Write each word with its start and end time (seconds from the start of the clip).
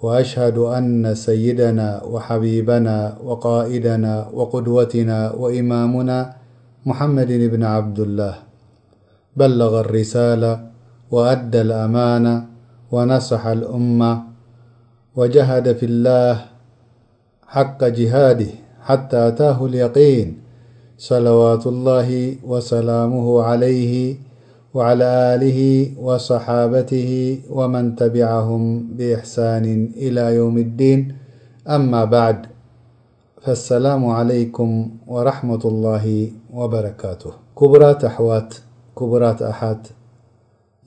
وأشهد 0.00 0.58
أن 0.58 1.14
سيدنا 1.14 2.04
وحبيبنا 2.04 3.16
وقائدنا 3.24 4.14
وقدوتنا 4.34 5.32
وإمامنا 5.32 6.18
محمد 6.86 7.30
بن 7.32 7.62
عبد 7.64 7.98
الله 8.00 8.34
بلغ 9.36 9.72
الرسالة 9.80 10.52
وأدى 11.10 11.60
الأمانة 11.60 12.46
ونصح 12.92 13.46
الأمة 13.46 14.12
وجهد 15.16 15.72
في 15.76 15.86
الله 15.86 16.34
حق 17.46 17.84
جهاده 17.84 18.50
حتى 18.82 19.18
أتاه 19.28 19.66
اليقين 19.66 20.38
صلوات 20.98 21.66
الله 21.66 22.36
وسلامه 22.44 23.42
عليه 23.42 23.92
وعላى 24.76 25.06
አልህ 25.32 25.56
وصሓበትህ 26.06 27.08
ወመን 27.58 27.86
ተቢعهም 28.00 28.64
ብእሕሳን 28.96 29.64
إላى 30.06 30.24
የውም 30.36 30.56
الዲን 30.66 31.00
አማ 31.76 31.92
በዕድ 32.12 32.40
فሰላሙ 33.44 34.02
عለይኩም 34.18 34.70
وረሕመة 35.12 35.62
الላه 35.72 36.06
وበረካቱ 36.58 37.22
ክቡራት 37.58 38.00
ኣሕዋት 38.10 38.50
ክቡራት 38.98 39.40
ኣሓት 39.50 39.82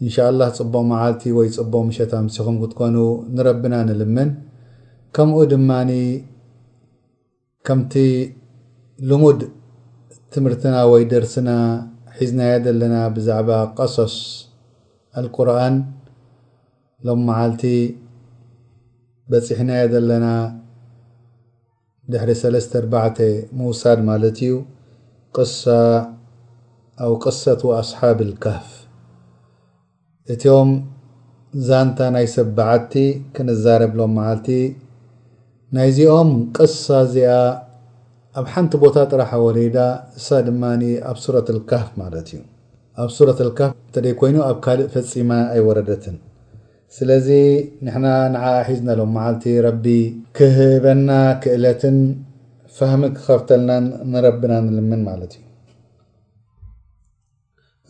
እንሻ 0.04 0.16
لላህ 0.34 0.50
ፅቦ 0.60 0.74
መዓልቲ 0.92 1.24
ወይ 1.40 1.48
ፅቦ 1.58 1.74
ምሸታምሲኹም 1.90 2.56
ክትኮኑ 2.62 2.96
ንረቢና 3.36 3.76
ንልምን 3.90 4.30
ከምኡ 5.16 5.38
ድማኒ 5.54 5.92
ከምቲ 7.68 7.94
ልሙድ 9.10 9.42
ትምህርትና 10.36 10.76
ወይ 10.92 11.04
ደርስና 11.12 11.50
ሒዝናየ 12.18 12.54
ዘለና 12.66 12.96
ብዛዕባ 13.14 13.50
ቀሶስ 13.78 14.16
አልቁርን 15.20 15.76
ሎም 17.06 17.22
መዓልቲ 17.30 17.64
በፂሕ 19.32 19.60
ናየ 19.70 19.82
ዘለና 19.94 20.28
ድሕሪ 22.14 22.32
3ለተ 22.42 22.74
4 22.94 23.30
ምውሳድ 23.60 24.00
ማለት 24.10 24.38
እዩ 24.48 24.54
ሳ 25.58 25.66
ኣ 27.04 27.10
ቅሳት 27.24 27.62
ኣስሓብ 27.80 28.20
ልካፍ 28.30 28.68
እትም 30.34 30.70
ዛንታ 31.68 32.00
ናይ 32.18 32.28
ሰብ 32.36 32.48
በዓቲ 32.60 32.94
ክንዛረብ 33.36 33.92
ሎም 34.02 34.14
መዓልቲ 34.20 34.48
ናይ 35.78 35.90
ዚኦም 35.98 36.32
ቅሳ 36.58 36.86
እዚኣ 37.08 37.34
ኣብ 38.40 38.46
ሓንቲ 38.52 38.74
ቦታ 38.82 38.96
ጥራሓ 39.12 39.32
ወሬዳ 39.46 39.78
እሳ 40.20 40.28
ድማ 40.46 40.64
ኣብ 41.10 41.18
ሱረት 41.24 41.50
ካፍ 41.70 41.88
ማለት 42.02 42.28
እዩ 42.32 42.40
ኣብ 43.02 43.10
ሱረት 43.16 43.40
ካፍ 43.58 43.72
እተደይ 43.90 44.14
ኮይኑ 44.22 44.38
ኣብ 44.50 44.58
ካልእ 44.66 44.88
ፈፂማ 44.94 45.32
ኣይወረደትን 45.56 46.16
ስለዚ 46.96 47.28
ንሕና 47.86 48.06
ንዓ 48.36 48.46
ሒዝና 48.68 48.90
ሎ 49.00 49.06
ዓልቲ 49.26 49.44
ረቢ 49.68 49.86
ክህበና 50.38 51.10
ክእለትን 51.44 51.98
ፈህም 52.78 53.02
ክከፍተልና 53.18 53.72
ንረቢና 54.14 54.54
ንልምን 54.68 55.02
ማለት 55.12 55.32
እዩ 55.40 55.46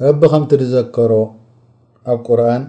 ረቢ 0.09 0.21
ከምቲ 0.33 0.51
ዝዘከሮ 0.63 1.11
ኣብ 2.13 2.19
ቁርን 2.27 2.63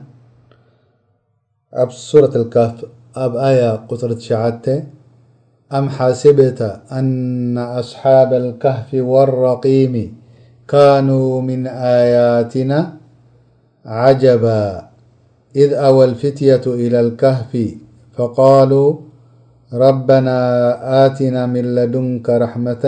ኣብ 1.82 1.90
ሱረት 2.08 2.36
ካፍ 2.56 2.76
ኣብ 3.24 3.32
ኣያ 3.48 3.62
ቁፅሪ 3.90 4.12
ትሸተ 4.20 4.66
أم 5.78 5.86
حاسبت 5.98 6.60
أن 6.98 7.58
أصحاب 7.58 8.30
الكهف 8.42 8.90
والرقيم 8.94 9.94
كانوا 10.74 11.30
من 11.48 11.66
آياتنا 11.98 12.78
عجبا 14.00 14.64
إذ 15.56 15.68
أوى 15.88 16.04
الفتية 16.04 16.64
إلى 16.66 16.98
الكهف 17.06 17.50
فقالوا 18.16 18.90
ربنا 19.72 20.38
آتنا 21.06 21.40
ملدنك 21.54 22.26
رحمة 22.44 22.84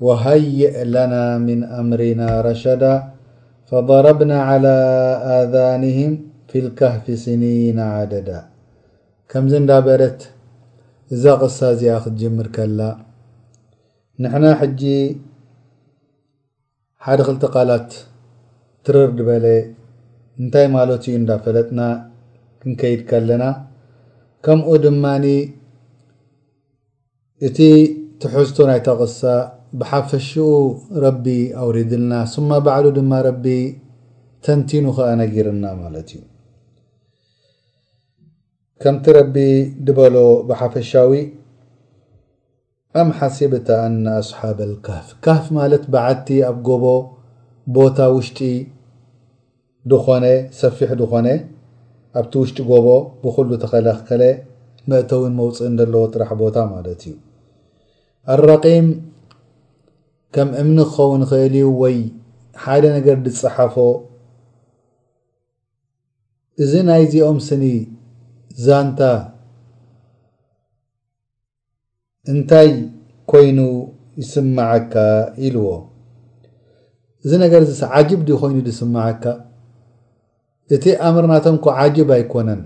وهيئ 0.00 0.84
لنا 0.96 1.24
من 1.38 1.58
أمرنا 1.80 2.28
رشدا 2.46 2.94
فضربنا 3.70 4.36
على 4.50 4.76
آذانهم 5.42 6.10
في 6.48 6.58
الكهف 6.58 7.04
سنين 7.26 7.78
عددا 7.94 8.40
كمز 9.30 9.54
بت 9.86 10.20
እዛ 11.14 11.24
ቅሳ 11.42 11.58
እዚኣ 11.74 11.96
ክትጅምር 12.04 12.46
ከላ 12.54 12.80
ንሕና 14.22 14.46
ሕጂ 14.60 14.82
ሓደ 17.06 17.20
ክልቲ 17.26 17.44
ቃላት 17.54 17.90
ትርር 18.86 19.08
ድበለ 19.18 19.46
እንታይ 20.42 20.66
ማለት 20.76 21.02
እዩ 21.08 21.14
እንዳ 21.20 21.30
ፈለጥና 21.44 21.80
ክንከይድ 22.62 23.00
ከለና 23.10 23.44
ከምኡ 24.46 24.68
ድማኒ 24.86 25.26
እቲ 27.48 27.58
ትሕዝቶ 28.22 28.56
ናይታቕሳ 28.72 29.20
ብሓፈሽኡ 29.80 30.44
ረቢ 31.06 31.26
ኣውሪድልና 31.62 32.12
ስማ 32.34 32.50
ባዕሉ 32.66 32.86
ድማ 32.98 33.12
ረቢ 33.28 33.46
ተንቲኑ 34.46 34.84
ከኣ 34.98 35.10
ነጊርና 35.22 35.64
ማለት 35.82 36.08
እዩ 36.16 36.20
ከምቲ 38.82 39.04
ረቢ 39.16 39.34
ድበሎ 39.86 40.16
ብሓፈሻዊ 40.46 41.10
ኣም 43.00 43.08
ሓሲብ 43.18 43.52
እታ 43.58 43.68
ኣነ 43.86 44.06
ኣስሓብ 44.20 44.58
ልካፍ 44.70 45.06
ካፍ 45.24 45.44
ማለት 45.58 45.84
በዓቲ 45.92 46.26
ኣብ 46.48 46.56
ጎቦ 46.68 46.84
ቦታ 47.76 47.98
ውሽጢ 48.14 48.40
ድኮነ 49.92 50.24
ሰፊሕ 50.60 50.90
ድኮነ 51.02 51.26
ኣብቲ 52.18 52.32
ውሽጢ 52.42 52.58
ጎቦ 52.72 52.86
ብኩሉ 53.22 53.48
ተኸለከለ 53.62 54.22
መእተውን 54.90 55.32
መውፅእን 55.40 55.74
ዘለዎ 55.80 56.02
ጥራሕ 56.14 56.30
ቦታ 56.42 56.56
ማለት 56.74 57.00
እዩ 57.12 57.16
ኣረቂም 58.34 58.86
ከም 60.34 60.48
እምኒ 60.62 60.78
ክኸውን 60.92 61.22
ክእል 61.30 61.54
እዩ 61.62 61.68
ወይ 61.82 61.96
ሓደ 62.66 62.82
ነገር 62.98 63.16
ዝፀሓፎ 63.42 63.76
እዚ 66.62 66.72
ናይ 66.88 67.04
ዚኦም 67.12 67.38
ስኒ 67.48 67.64
ዛንታ 68.62 69.00
እንታይ 72.32 72.68
ኮይኑ 73.30 73.58
ይስመዓካ 74.20 74.94
ኢልዎ 75.46 75.66
እዚ 77.24 77.32
ነገር 77.44 77.62
ዚ 77.78 77.88
ዓጅብ 77.98 78.20
ድ 78.28 78.36
ኮይኑ 78.42 78.56
ዝስመዓካ 78.68 79.24
እቲ 80.74 80.84
ኣምር 81.08 81.24
ናቶም 81.30 81.56
ዓጅብ 81.82 82.08
ኣይኮነን 82.18 82.62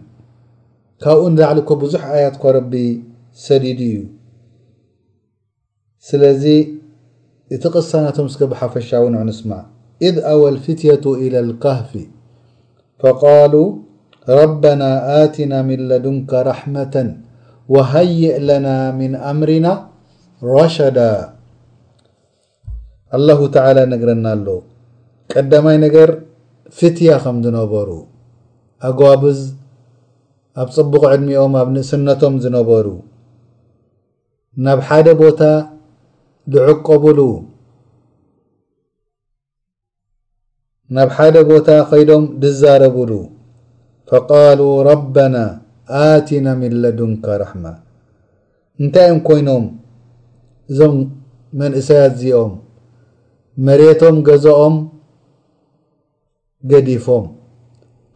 ካብኡ 1.03 1.23
ንላዕሊኮ 1.33 1.71
ብዙሕ 1.83 2.03
ኣያት 2.15 2.37
ኮ 2.43 2.53
ረቢ 2.57 2.75
ሰዲዲ 3.47 3.81
እዩ 3.95 3.97
ስለዚ 6.09 6.45
እቲ 7.55 7.65
ቅሳ 7.75 7.91
ናቶም 8.05 8.29
ስከ 8.33 8.43
ብሓፈሻዊ 8.53 9.05
ንዕ 9.15 9.23
ንስማ 9.29 9.51
እذ 10.07 10.15
ኣو 10.33 10.43
ፍትቱ 10.65 11.05
إى 11.25 11.29
لካهፍ 11.49 11.91
ፈቃሉ 13.03 13.55
ረበና 14.37 14.83
ኣትና 15.23 15.53
ምለዱንካ 15.69 16.31
ራሕመة 16.51 16.95
ወሃይእ 17.75 18.25
ለና 18.49 18.67
ምን 18.99 19.13
ኣምርና 19.31 19.67
ረሸዳ 20.55 20.99
አላሁ 23.17 23.41
ተላ 23.55 23.79
ነግረና 23.93 24.27
ኣሎ 24.37 24.47
ቀዳማይ 25.33 25.77
ነገር 25.85 26.11
ፍትያ 26.79 27.13
ከም 27.23 27.37
ዝነበሩ 27.45 27.89
ኣግብዝ 28.89 29.41
ኣብ 30.63 30.69
ፅቡቕ 30.77 31.03
ዕድሚኦም 31.15 31.55
ኣብ 31.63 31.69
ንእስነቶም 31.77 32.35
ዝነበሩ 32.45 32.87
ናብ 34.67 34.79
ሓደ 34.89 35.09
ቦታ 35.23 35.41
ዝዕቀብሉ 36.55 37.21
ናብ 40.97 41.09
ሓደ 41.17 41.37
ቦታ 41.51 41.69
ኸይዶም 41.91 42.25
ዝዛረብሉ 42.45 43.11
ፈቃሉ 44.11 44.61
ረበና 44.89 45.37
ኣቲና 46.03 46.47
ም 46.59 46.69
ለዱንከ 46.83 47.25
ረሕማ 47.43 47.65
እንታይ 48.83 49.07
እኦም 49.11 49.19
ኮይኖም 49.27 49.65
እዞም 50.71 50.95
መንእሰያት 51.61 52.15
እዚኦም 52.19 52.53
መሬቶም 53.67 54.17
ገዛኦም 54.29 54.77
ገዲፎም 56.71 57.27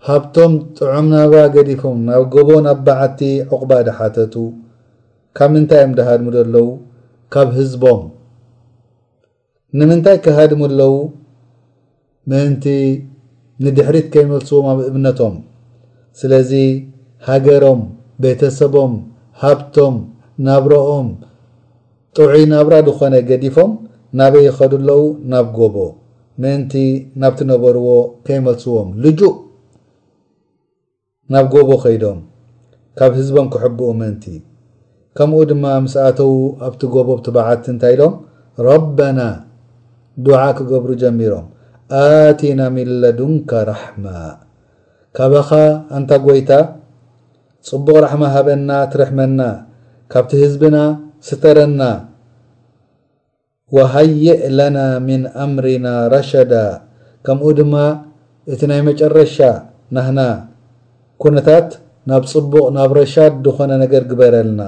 ሃብቶም 0.08 0.52
ጥዑምናባ 0.78 1.34
ገዲፎም 1.56 1.98
ናብ 2.08 2.24
ጎቦ 2.34 2.48
ናብ 2.66 2.78
ባዓቲ 2.88 3.20
ዕቁባ 3.52 3.72
ድሓተቱ 3.88 4.34
ካብ 5.36 5.50
ምንታይ 5.54 5.80
እዮም 5.82 5.92
ደሃድሙ 6.00 6.26
ዘለዉ 6.38 6.66
ካብ 7.34 7.48
ህዝቦም 7.58 8.00
ንምንታይ 9.78 10.16
ክሃድሙ 10.24 10.62
ኣለው 10.70 10.92
ምእንቲ 12.30 12.64
ንድሕሪት 13.64 14.06
ከይመልስዎም 14.12 14.66
ኣብ 14.72 14.78
እብነቶም 14.90 15.34
ስለዚ 16.20 16.50
ሃገሮም 17.28 17.80
ቤተሰቦም 18.22 18.92
ሃብቶም 19.42 19.94
ናብሮኦም 20.46 21.08
ጥዑይ 22.16 22.42
ናብራ 22.52 22.74
ዝኾነ 22.86 23.14
ገዲፎም 23.28 23.70
ናበይ 24.20 24.44
ይኸዱኣለዉ 24.48 25.02
ናብ 25.32 25.46
ጎቦ 25.58 25.76
ምእንቲ 26.42 26.72
ናብቲ 27.22 27.38
ነበርዎ 27.52 27.88
ከይመስዎም 28.26 28.88
ልጁእ 29.04 29.34
ናብ 31.34 31.46
ጎቦ 31.54 31.70
ኸይዶም 31.84 32.18
ካብ 33.00 33.12
ህዝቦም 33.20 33.46
ክሕብኡ 33.54 33.88
ምእንቲ 34.00 34.24
ከምኡ 35.18 35.40
ድማ 35.50 35.64
ምስኣተዉ 35.86 36.34
ኣብቲ 36.68 36.80
ጎቦብ 36.94 37.18
ትባዓት 37.24 37.64
እንታይ 37.74 37.94
ሎም 38.00 38.14
ረበና 38.68 39.20
ዱዓ 40.24 40.40
ክገብሩ 40.58 40.90
ጀሚሮም 41.02 41.46
ኣቲና 42.04 42.60
ሚለዱንካ 42.78 43.50
ራሕማ 43.72 44.04
ካባኻ 45.16 45.48
እንታ 45.96 46.10
ጐይታ 46.26 46.52
ፅቡቕ 47.68 47.88
ራሕማ 48.04 48.22
ሃበና 48.34 48.68
እትርሕመና 48.84 49.40
ካብቲ 50.12 50.30
ህዝብና 50.42 50.76
ስተረና 51.28 51.82
ወሃይእ 53.76 54.26
ለና 54.58 54.78
ምን 55.06 55.22
ኣምርና 55.44 55.86
ረሸዳ 56.14 56.52
ከምኡ 57.28 57.46
ድማ 57.58 57.74
እቲ 58.54 58.60
ናይ 58.70 58.80
መጨረሻ 58.88 59.36
ናህና 59.96 60.20
ኩነታት 61.24 61.68
ናብ 62.10 62.24
ፅቡቕ 62.32 62.54
ናብ 62.76 62.92
ረሻድ 63.00 63.34
ድኾነ 63.46 63.70
ነገር 63.84 64.04
ግበረልና 64.12 64.60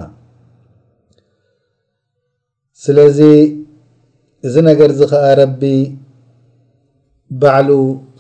ስለዚ 2.85 3.21
እዚ 4.49 4.55
ነገር 4.71 4.89
እዚ 4.97 5.03
ኸዓ 5.13 5.25
ረቢ 5.43 5.63
ባዕሉ 7.41 7.69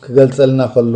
ክገልፀልና 0.04 0.62
ከሎ 0.76 0.94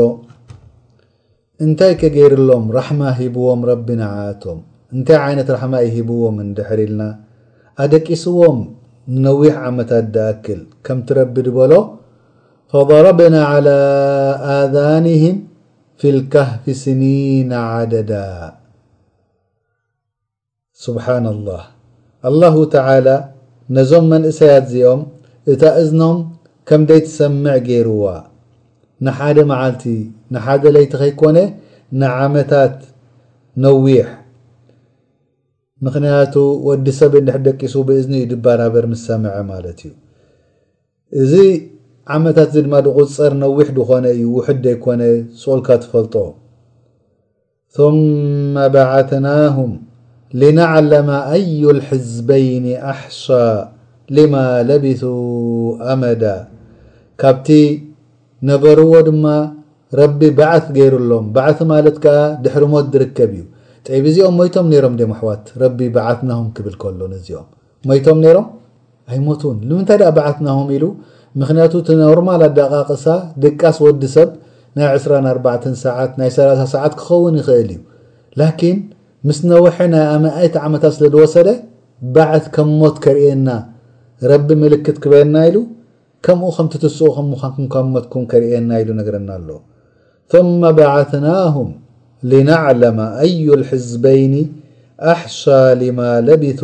እንታይ 1.65 1.93
ከገይርሎም 2.01 2.67
ረሕማ 2.75 3.01
ሂብዎም 3.19 3.61
ረቢና 3.69 4.03
ዓቶም 4.27 4.59
እንታይ 4.97 5.17
ዓይነት 5.27 5.49
ረሕማ 5.55 5.75
ይሂብዎም 5.85 6.37
እንድሕሪልና 6.45 7.03
ኣደቂስዎም 7.85 8.59
ንነዊሕ 9.15 9.55
ዓመታት 9.71 10.07
ዳኣክል 10.17 10.61
ከም 10.89 10.99
ትረቢድበሎ 11.09 11.73
ፈضረ 12.73 13.05
ብና 13.19 13.35
ዓላ 13.53 13.69
ኣዛንህም 14.59 15.37
ፊ 16.01 16.15
ልካህፍ 16.19 16.65
ስኒነ 16.83 17.53
ዓደዳ 17.79 18.13
ስብሓነ 20.85 21.27
ላህ 21.51 21.63
አላሁ 22.29 22.57
ተላ 22.75 23.07
ነዞም 23.77 24.05
መንእሰያት 24.15 24.67
እዚኦም 24.71 25.01
እታ 25.53 25.63
እዝኖም 25.83 26.19
ከምደይ 26.69 27.01
ትሰምዕ 27.07 27.57
ገይርዋ 27.69 28.05
ንሓደ 29.07 29.39
መዓልቲ 29.51 29.85
ንሓደ 30.35 30.63
ለይቲ 30.77 30.93
ከይኮነ 31.01 31.39
ንዓመታት 32.03 32.75
ነዊሕ 33.65 34.09
ምክንያቱ 35.87 36.35
ወዲ 36.69 36.87
ሰብ 37.01 37.13
ሕደቂሱ 37.35 37.75
ብእዝኒ 37.89 38.15
እዩ 38.21 38.27
ድበራበር 38.33 38.85
ምሰምዐ 38.93 39.37
ማለት 39.53 39.81
እዩ 39.89 39.93
እዚ 41.23 41.33
ዓመታት 42.15 42.51
እዚ 42.53 42.59
ድማ 42.67 42.75
ድቑፀር 42.87 43.33
ነዊሕ 43.43 43.69
ድኮነ 43.79 44.05
እዩ 44.17 44.25
ውሕድ 44.37 44.59
ደይኮነ 44.67 45.03
ፀልካ 45.43 45.69
ትፈልጦ 45.85 46.15
ثማ 47.77 48.57
ባዓትናهም 48.75 49.73
ልናዕለማ 50.41 51.11
ኣዩ 51.37 51.61
لሕዝበይን 51.79 52.67
ኣሕሳ 52.93 53.25
ሊማ 54.17 54.35
ለቢث 54.69 55.03
ኣመዳ 55.93 56.23
ካብቲ 57.23 57.49
ነበርዎ 58.51 58.93
ድማ 59.07 59.27
ረቢ 60.01 60.21
ባዓት 60.39 60.67
ገይሩሎም 60.77 61.27
ባዓ 61.37 61.51
ማለት 61.71 61.97
ከዓ 62.05 62.19
ድሕሪ 62.45 62.65
ሞት 62.73 62.87
ዝርከብ 62.95 63.31
እዩ 63.37 63.45
ጥዕብ 63.87 64.05
እዚኦም 64.11 64.35
ሞይቶም 64.41 64.67
ነሮም 64.73 64.95
ደ 65.01 65.07
ምኣሕዋት 65.11 65.45
ረቢ 65.63 65.79
ባዓትናሆም 65.95 66.49
ክብል 66.57 66.75
ከሎንእዚኦም 66.83 67.47
ሞይቶም 67.91 68.19
ሮም 68.37 68.47
ኣይ 69.13 69.19
ሞት 69.29 69.43
እውን 69.47 69.57
ንምንታይ 69.69 69.99
ደ 70.03 70.11
ባዓትናሆም 70.19 70.69
ኢሉ 70.77 70.85
ምክንያቱ 71.41 71.73
ቲ 71.87 71.97
ኖርማል 72.03 72.43
ኣዳቃቅሳ 72.49 73.07
ድቃስ 73.45 73.77
ወዲ 73.85 74.03
ሰብ 74.17 74.31
ናይ 74.77 74.87
24 74.95 75.67
ሰዓት 75.85 76.13
ናይ 76.21 76.31
30 76.37 76.69
ሰዓት 76.75 76.93
ክኸውን 77.01 77.35
ይኽእል 77.41 77.71
እዩ 77.75 77.81
ላኪን 78.41 78.79
ምስ 79.29 79.39
ነውሒ 79.51 79.79
ናይ 79.95 80.05
ኣምኣይት 80.15 80.57
ዓመታት 80.67 80.93
ስለ 80.97 81.05
ዝወሰደ 81.15 81.49
ባዓት 82.17 82.45
ከም 82.57 82.71
ሞት 82.83 82.97
ከርእየና 83.07 83.49
ረቢ 84.31 84.49
ምልክት 84.63 84.97
ክበየና 85.05 85.37
ኢሉ 85.51 85.57
ከምኡ 86.27 86.49
ከምቲትስኡ 86.57 87.07
ከም 87.17 87.27
ምኳን 87.33 87.51
ክምከመትኩም 87.57 88.23
ከርእየና 88.31 88.71
ኢሉ 88.83 88.89
ነገረና 89.01 89.31
ኣሎ 89.39 89.49
ثማ 90.33 90.63
ባዓትናهም 90.79 91.69
ልናዕለመ 92.31 92.99
ኣዩ 93.27 93.45
ልሕዝበይኒ 93.61 94.35
ኣሕሳ 95.13 95.43
ልማ 95.81 95.99
ለቢث 96.29 96.61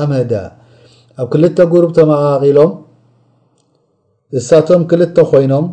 ኣመዳ 0.00 0.32
ኣብ 1.22 1.26
ክልተ 1.34 1.58
ጉሩብ 1.72 1.90
ቶም 1.98 2.10
ኣቃቂሎም 2.16 2.72
እሳቶም 4.40 4.82
ክልተ 4.90 5.16
ኮይኖም 5.30 5.66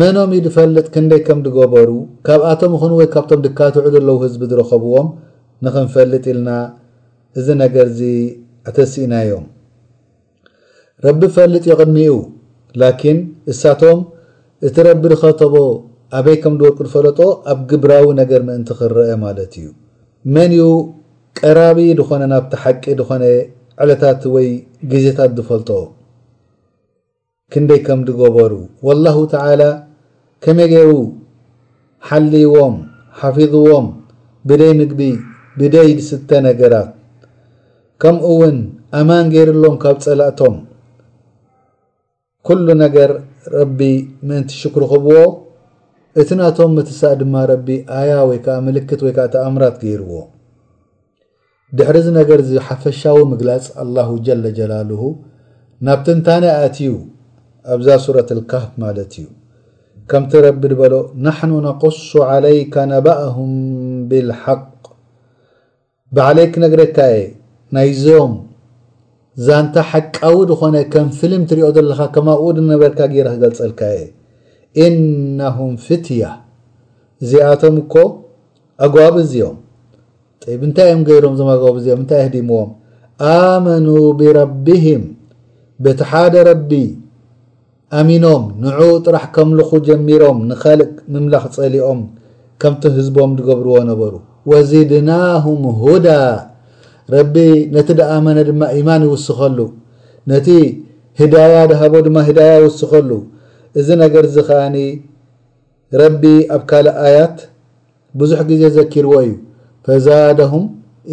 መኖም 0.00 0.30
ዩ 0.36 0.40
ድፈልጥ 0.46 0.86
ክንደይ 0.94 1.20
ከም 1.28 1.38
ድገበሩ 1.46 1.90
ካብኣቶም 2.28 2.74
ኹን 2.80 2.92
ወይ 2.98 3.06
ካብቶም 3.14 3.40
ድካትዑ 3.46 3.84
ዘለው 3.96 4.16
ህዝቢ 4.24 4.42
ዝረከብዎም 4.52 5.08
ንክንፈልጥ 5.66 6.24
ኢልና 6.32 6.50
እዚ 7.38 7.46
ነገር 7.62 7.86
ዚ 8.00 8.00
ኣተስኢናዮም 8.70 9.46
ረቢ 11.06 11.20
ፈልጥ 11.34 11.64
ይቕድሚኡ 11.70 12.14
ላኪን 12.82 13.18
እሳቶም 13.50 13.98
እቲ 14.66 14.76
ረቢ 14.86 15.02
ዝኸተቦ 15.12 15.54
ኣበይ 16.18 16.36
ከም 16.42 16.54
ዝወርቁ 16.60 16.78
ዝፈለጦ 16.90 17.18
ኣብ 17.52 17.58
ግብራዊ 17.70 18.04
ነገር 18.20 18.40
ምእንቲ 18.48 18.68
ክረአ 18.78 19.12
ማለት 19.24 19.52
እዩ 19.58 19.66
መን 20.34 20.52
ኡ 20.68 20.72
ቀራቢ 21.38 21.78
ድኾነ 21.98 22.22
ናብቲ 22.32 22.52
ሓቂ 22.62 22.84
ድኾነ 23.00 23.24
ዕሎታት 23.84 24.22
ወይ 24.34 24.48
ግዜታት 24.92 25.30
ዝፈልጦ 25.38 25.70
ክንደይ 27.54 27.80
ከም 27.88 28.00
ድገበሩ 28.08 28.52
ወላሁ 28.88 29.18
ተዓላ 29.34 29.62
ከመይ 30.46 30.68
ጌይሩ 30.72 30.90
ሓሊዎም 32.08 32.74
ሓፊዝዎም 33.20 33.86
ብደይ 34.48 34.72
ምግቢ 34.80 35.00
ብደይ 35.60 35.88
ዝስተ 36.08 36.30
ነገራት 36.48 36.90
ከምኡ 38.02 38.26
እውን 38.34 38.58
ኣማን 39.00 39.26
ገይሩሎም 39.36 39.76
ካብ 39.84 39.96
ጸላእቶም 40.06 40.56
ኩሉ 42.46 42.66
ነገር 42.84 43.10
ረቢ 43.58 43.78
ምእንቲ 44.28 44.50
ሽክሪ 44.62 44.84
ክብዎ 44.90 45.14
እቲ 46.20 46.28
ናቶም 46.40 46.70
ምትሳእ 46.76 47.14
ድማ 47.20 47.34
ረቢ 47.50 47.68
ኣያ 48.00 48.12
ወይከዓ 48.28 48.56
ምልክት 48.66 49.00
ወይከዓ 49.06 49.24
ተኣምራት 49.34 49.76
ገይርዎ 49.82 50.12
ድሕሪዚ 51.78 52.06
ነገር 52.20 52.40
ዚ 52.48 52.52
ሓፈሻዊ 52.66 53.18
ምግላፅ 53.32 53.64
አላሁ 53.82 54.10
ጀላ 54.26 54.44
ጀላልሁ 54.58 55.02
ናብቲ 55.86 56.06
እንታኒ 56.16 56.44
ኣትዩ 56.60 56.92
ኣብዛ 57.74 57.88
ሱረት 58.04 58.30
አልካፍ 58.36 58.64
ማለት 58.84 59.12
እዩ 59.20 59.26
ከምቲ 60.10 60.32
ረቢ 60.48 60.62
ድበሎ 60.72 60.94
ናሕኑ 61.24 61.52
ነقሱ 61.68 62.08
ዓለይካ 62.34 62.74
ነባእሁም 62.94 63.52
ብልሓቅ 64.10 64.62
ብዓለይክ 66.16 66.54
ነግረካየ 66.64 67.16
ናይዞም 67.76 68.32
ዛንታ 69.46 69.76
ሓቃዊ 69.90 70.36
ዝኾነ 70.50 70.76
ከም 70.92 71.08
ፍልም 71.18 71.42
እትሪዮ 71.46 71.66
ዘለካ 71.74 72.00
ከም 72.14 72.26
ብኡ 72.38 72.44
ድነበርካ 72.56 72.98
ገይረ 73.12 73.26
ክገልፀልካ 73.34 73.80
የ 73.96 74.00
እናሁም 74.84 75.72
ፍትያ 75.84 76.24
እዚኣቶም 77.22 77.76
እኮ 77.82 77.94
ኣግባብ 78.86 79.14
እዚኦም 79.22 79.58
ብ 80.60 80.62
እንታይ 80.68 80.88
እዮም 80.90 81.02
ገይሮም 81.08 81.32
እዞም 81.36 81.48
ኣግባብ 81.54 81.74
እዚኦም 81.80 82.00
እንታይ 82.04 82.20
ህዲምዎም 82.26 82.70
ኣመኑ 83.34 83.86
ብረቢህም 84.18 85.04
ብቲ 85.84 86.00
ሓደ 86.10 86.34
ረቢ 86.50 86.72
ኣሚኖም 88.00 88.44
ንዑ 88.64 88.80
ጥራሕ 89.06 89.24
ከምልኹ 89.34 89.70
ጀሚሮም 89.88 90.38
ንኸልእ 90.50 90.90
ምምላኽ 91.12 91.44
ጸሊኦም 91.56 92.00
ከምቲ 92.62 92.82
ህዝቦም 92.96 93.30
ዝገብርዎ 93.38 93.76
ነበሩ 93.92 94.14
ወዚድናሁም 94.52 95.62
ሁዳ 95.82 96.06
ረቢ 97.14 97.36
ነቲ 97.74 97.88
ደኣመነ 97.98 98.38
ድማ 98.48 98.62
ኢማን 98.78 99.02
ይውስኸሉ 99.08 99.58
ነቲ 100.30 100.48
ህዳያ 101.20 101.54
ድሃቦ 101.70 101.92
ድማ 102.06 102.16
ሂዳያ 102.28 102.52
ውስኸሉ 102.66 103.10
እዚ 103.80 103.88
ነገር 104.02 104.24
ዝ 104.34 104.42
ኸኣኒ 104.48 104.76
ረቢ 106.02 106.22
ኣብ 106.56 106.62
ካልእ 106.70 106.96
ኣያት 107.08 107.36
ብዙሕ 108.20 108.40
ግዜ 108.50 108.62
ዘኪርዎ 108.78 109.14
እዩ 109.24 109.32
ፈዛደሁም 109.86 110.64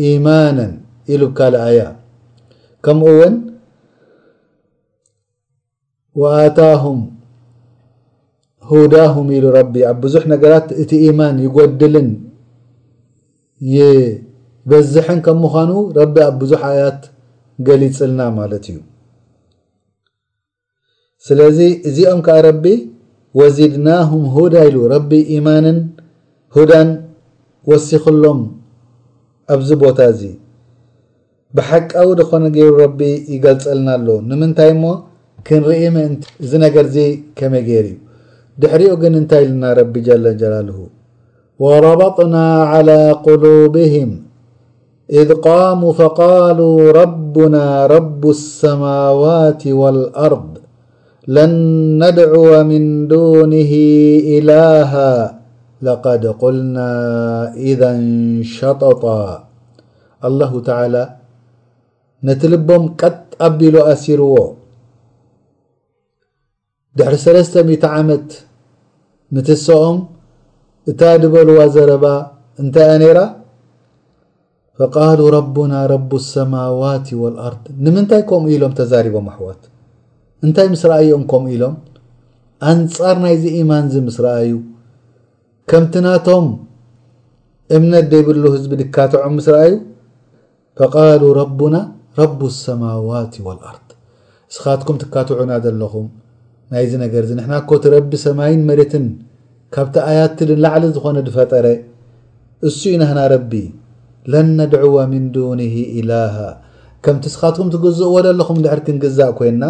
ኢማናን 0.10 0.74
ኢሉ 1.14 1.22
ብካልእ 1.32 1.64
ኣያ 1.68 1.82
ከምኡ 2.86 3.08
እውን 3.14 3.36
ኣታሁም 6.42 7.00
ሁዳሁም 8.72 9.28
ኢሉ 9.38 9.46
ረቢ 9.60 9.74
ኣብ 9.90 9.98
ብዙሕ 10.04 10.24
ነገራት 10.34 10.68
እቲ 10.82 10.92
ኢማን 11.08 11.36
ይጎድልን 11.46 12.10
ይ 13.76 13.84
በዝሐን 14.72 15.20
ከም 15.26 15.38
ምዃኑ 15.46 15.72
ረቢ 15.98 16.16
ኣብ 16.28 16.36
ብዙሕ 16.42 16.62
ኣያት 16.74 17.02
ገሊፅልና 17.68 18.22
ማለት 18.38 18.64
እዩ 18.72 18.78
ስለዚ 21.28 21.60
እዚኦም 21.90 22.20
ከዓ 22.26 22.38
ረቢ 22.48 22.66
ወዚድናሁም 23.40 24.24
ሁዳ 24.38 24.54
ኢሉ 24.70 24.78
ረቢ 24.94 25.12
ኢማንን 25.36 25.78
ሁዳን 26.56 26.90
ወሲኽሎም 27.72 28.42
ኣብዚ 29.54 29.70
ቦታ 29.84 30.00
እዚ 30.14 30.22
ብሓቃዊ 31.58 32.10
ዝኾነ 32.20 32.44
ገይሩ 32.56 32.74
ረቢ 32.86 33.02
ይገልፀልና 33.34 33.90
ኣሎ 33.98 34.08
ንምንታይ 34.30 34.70
እሞ 34.76 34.84
ክንርኢ 35.48 35.82
ምእ 35.96 36.10
እዚ 36.44 36.52
ነገር 36.66 36.86
ዚ 36.96 37.08
ከመይ 37.38 37.64
ገይሩ 37.70 37.88
እዩ 37.94 37.98
ድሕሪኦ 38.62 38.94
ግን 39.02 39.14
እንታይ 39.22 39.44
ኢልና 39.46 39.64
ረቢ 39.80 39.94
ጀለጀላልሁ 40.08 40.78
ወረበጥና 41.66 42.36
ላ 42.88 42.92
ቁሉብህም 43.26 44.14
إذ 45.10 45.34
قاموا 45.38 45.94
فقالوا 45.94 46.92
ربنا 47.02 47.86
رب 47.86 48.24
السماوات 48.30 49.62
والأرض 49.68 50.58
لن 51.28 51.52
ندعو 52.04 52.64
من 52.64 52.84
دونه 53.08 53.72
إلها 54.38 55.40
لقد 55.82 56.26
قلنا 56.28 56.92
إذا 57.54 57.92
نشططا 57.98 59.46
الله 60.28 60.52
تعالى 60.70 61.04
نتلبم 62.28 62.84
قط 63.02 63.18
قبله 63.42 63.82
أسرዎ 63.94 64.34
در 66.98 67.14
سلسم 67.26 67.68
عمت 67.94 68.30
متسم 69.36 69.96
ت 71.00 71.02
دبلو 71.22 71.58
زرب 71.76 72.04
أنت 72.62 72.76
أنر 72.96 73.18
ፈቃሉ 74.80 75.20
ረቡና 75.36 75.74
ረብ 75.92 76.10
ሰማዋት 76.34 77.08
ወልኣርድ 77.24 77.66
ንምንታይ 77.86 78.22
ከምኡ 78.30 78.50
ኢሎም 78.56 78.74
ተዛሪቦም 78.80 79.28
ኣሕወት 79.34 79.62
እንታይ 80.46 80.68
ምስ 80.74 80.82
ረኣዮም 80.92 81.24
ከምኡ 81.32 81.52
ኢሎም 81.58 81.76
ኣንፃር 82.72 83.16
ናይዚ 83.26 83.44
ኢማን 83.60 83.86
ዚ 83.94 84.02
ምስ 84.08 84.18
ረኣዩ 84.26 84.52
ከምቲ 85.72 85.94
ናቶም 86.06 86.48
እምነት 87.78 88.06
ደይብሉ 88.14 88.44
ህዝቢ 88.56 88.74
ድካትዖም 88.82 89.34
ምስ 89.38 89.48
ረኣዩ 89.56 89.74
ቃሉ 90.96 91.24
ረቡና 91.40 91.76
ረብ 92.20 92.40
ሰማዋት 92.66 93.34
ወልኣር 93.48 93.78
ንስኻትኩም 94.50 94.98
ትካትዑና 95.04 95.52
ዘለኹም 95.66 96.06
ናይዚ 96.74 96.92
ነገርእዚ 97.06 97.32
ንሕናኮ 97.40 97.70
ቲ 97.84 97.92
ረቢ 97.96 98.12
ሰማይን 98.26 98.62
መሬትን 98.70 99.06
ካብቲ 99.76 99.96
ኣያቲ 100.10 100.38
ንላዕሊ 100.52 100.84
ዝኾነ 100.98 101.18
ዝፈጠረ 101.28 101.66
እሱ 102.68 102.80
ዩ 102.92 102.96
ናና 103.02 103.20
ረቢ 103.34 103.52
ለ 104.34 104.36
ነድعو 104.60 104.96
ምን 105.12 105.24
ዱን 105.36 105.60
إላሃ 106.00 106.36
ከምቲ 107.06 107.24
ስኻትኩም 107.34 107.68
ትግዝእዎ 107.74 108.14
ደለኹም 108.28 108.58
ድሕርቲንግዛእ 108.66 109.32
ኮና 109.40 109.64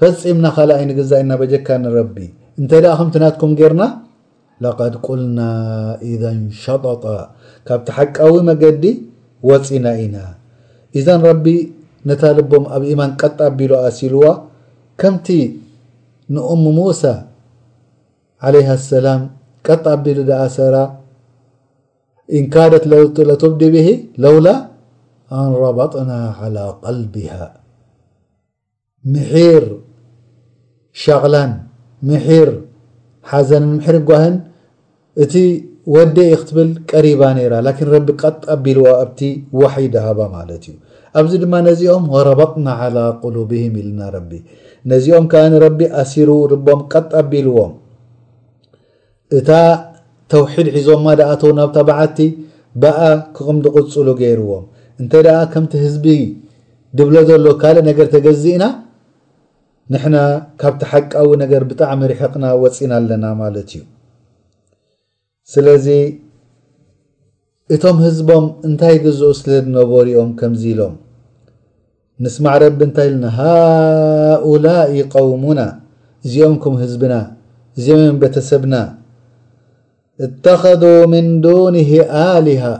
ፈፂምና 0.00 0.46
ካልይንግዛእ 0.54 1.20
ኢና 1.22 1.32
በጀካ 1.40 1.68
ንረቢ 1.82 2.16
እንተይ 2.60 2.80
ደኣ 2.84 2.92
ከምቲ 3.00 3.14
ናትኩም 3.24 3.52
ጌርና 3.60 3.82
ለقድ 4.64 4.94
ቁልና 5.06 5.38
إذ 6.10 6.22
ንሸበጣ 6.40 7.04
ካብቲሓቃዊ 7.68 8.34
መገዲ 8.48 8.84
ወፂና 9.48 9.86
ኢና 10.02 10.16
እዛ 10.98 11.06
ረቢ 11.28 11.46
ነታ 12.08 12.22
ልቦም 12.38 12.64
ኣብ 12.76 12.82
ኢማን 12.92 13.10
ቀጣ 13.22 13.38
ኣቢሉ 13.50 13.72
ኣሲልዎ 13.88 14.24
ከምቲ 15.00 15.26
ንእም 16.34 16.64
ሙሳ 16.78 17.02
عለ 18.46 18.54
ሰላም 18.90 19.22
ቀጥ 19.66 19.84
ኣቢሉ 19.94 20.18
ዳኣሰራ 20.30 20.74
እንካደት 22.38 22.84
ለቶብ 23.28 23.52
ድብሄ 23.60 23.88
ለውላ 24.24 24.48
ኣንረበጥና 25.40 26.10
عላى 26.40 26.64
ቀልቢሃ 26.82 27.36
ምሒር 29.12 29.64
ሸቅላን 31.02 31.52
ምሒር 32.08 32.50
ሓዘንን 33.30 33.70
ምር 33.84 33.96
ጓህን 34.08 34.36
እቲ 35.22 35.34
ወዲ 35.94 36.16
ይ 36.30 36.34
ክትብል 36.40 36.68
ቀሪባ 36.90 37.22
ነይራ 37.36 37.54
ላን 37.66 37.80
ረቢ 37.94 38.08
ቀጥ 38.22 38.36
ኣቢልዎ 38.54 38.86
ኣብቲ 39.02 39.20
ዋሓይ 39.60 39.86
ድሃባ 39.94 40.20
ማለት 40.36 40.62
እዩ 40.70 40.74
ኣብዚ 41.20 41.32
ድማ 41.42 41.54
ነዚኦም 41.70 42.04
ወረበጥና 42.14 42.68
عላى 42.82 43.04
ቁሉብም 43.22 43.74
ኢልና 43.80 44.00
ረቢ 44.16 44.32
ነዚኦም 44.92 45.26
ካረቢ 45.32 45.80
ኣሲር 46.02 46.30
ርቦም 46.54 46.80
ቀጥ 46.92 47.08
ኣቢልዎም 47.22 47.72
እ 49.38 49.40
ተውሒድ 50.32 50.66
ሒዞምማ 50.76 51.06
ድኣተው 51.20 51.50
ናብ 51.58 51.70
ተበዓቲ 51.76 52.18
በኣ 52.82 52.98
ክቕምዲቕፅሉ 53.36 54.06
ገይርዎም 54.20 54.64
እንተ 55.00 55.12
ደኣ 55.26 55.38
ከምቲ 55.52 55.72
ህዝቢ 55.84 56.06
ድብሎ 56.98 57.16
ዘሎ 57.28 57.46
ካልእ 57.62 57.84
ነገር 57.90 58.06
ተገዝእና 58.14 58.64
ንሕና 59.92 60.16
ካብቲ 60.60 60.82
ሓቃዊ 60.90 61.30
ነገር 61.44 61.62
ብጣዕሚ 61.70 62.00
ሪሕቕና 62.12 62.44
ወፂና 62.62 62.92
ኣለና 63.00 63.24
ማለት 63.42 63.70
እዩ 63.76 63.82
ስለዚ 65.52 65.86
እቶም 67.74 67.98
ህዝቦም 68.06 68.44
እንታይ 68.68 68.96
ገዝኦ 69.04 69.30
ስለ 69.40 69.50
ዝነበሪኦም 69.66 70.30
ከምዚ 70.40 70.64
ኢሎም 70.72 70.94
ንስ 72.24 72.36
ማዕ 72.44 72.56
ረቢ 72.62 72.80
እንታይ 72.88 73.06
ኢልና 73.10 73.26
ሃኡላ 73.38 74.66
ቀውሙና 75.14 75.60
እዚኦም 76.26 76.56
ኩም 76.64 76.74
ህዝብና 76.82 77.14
እዚኦ 77.78 77.96
ን 78.04 78.16
በተሰብና 78.22 78.74
اتخذوا 80.26 81.00
من 81.14 81.26
دونه 81.46 81.90
آلهة 82.36 82.74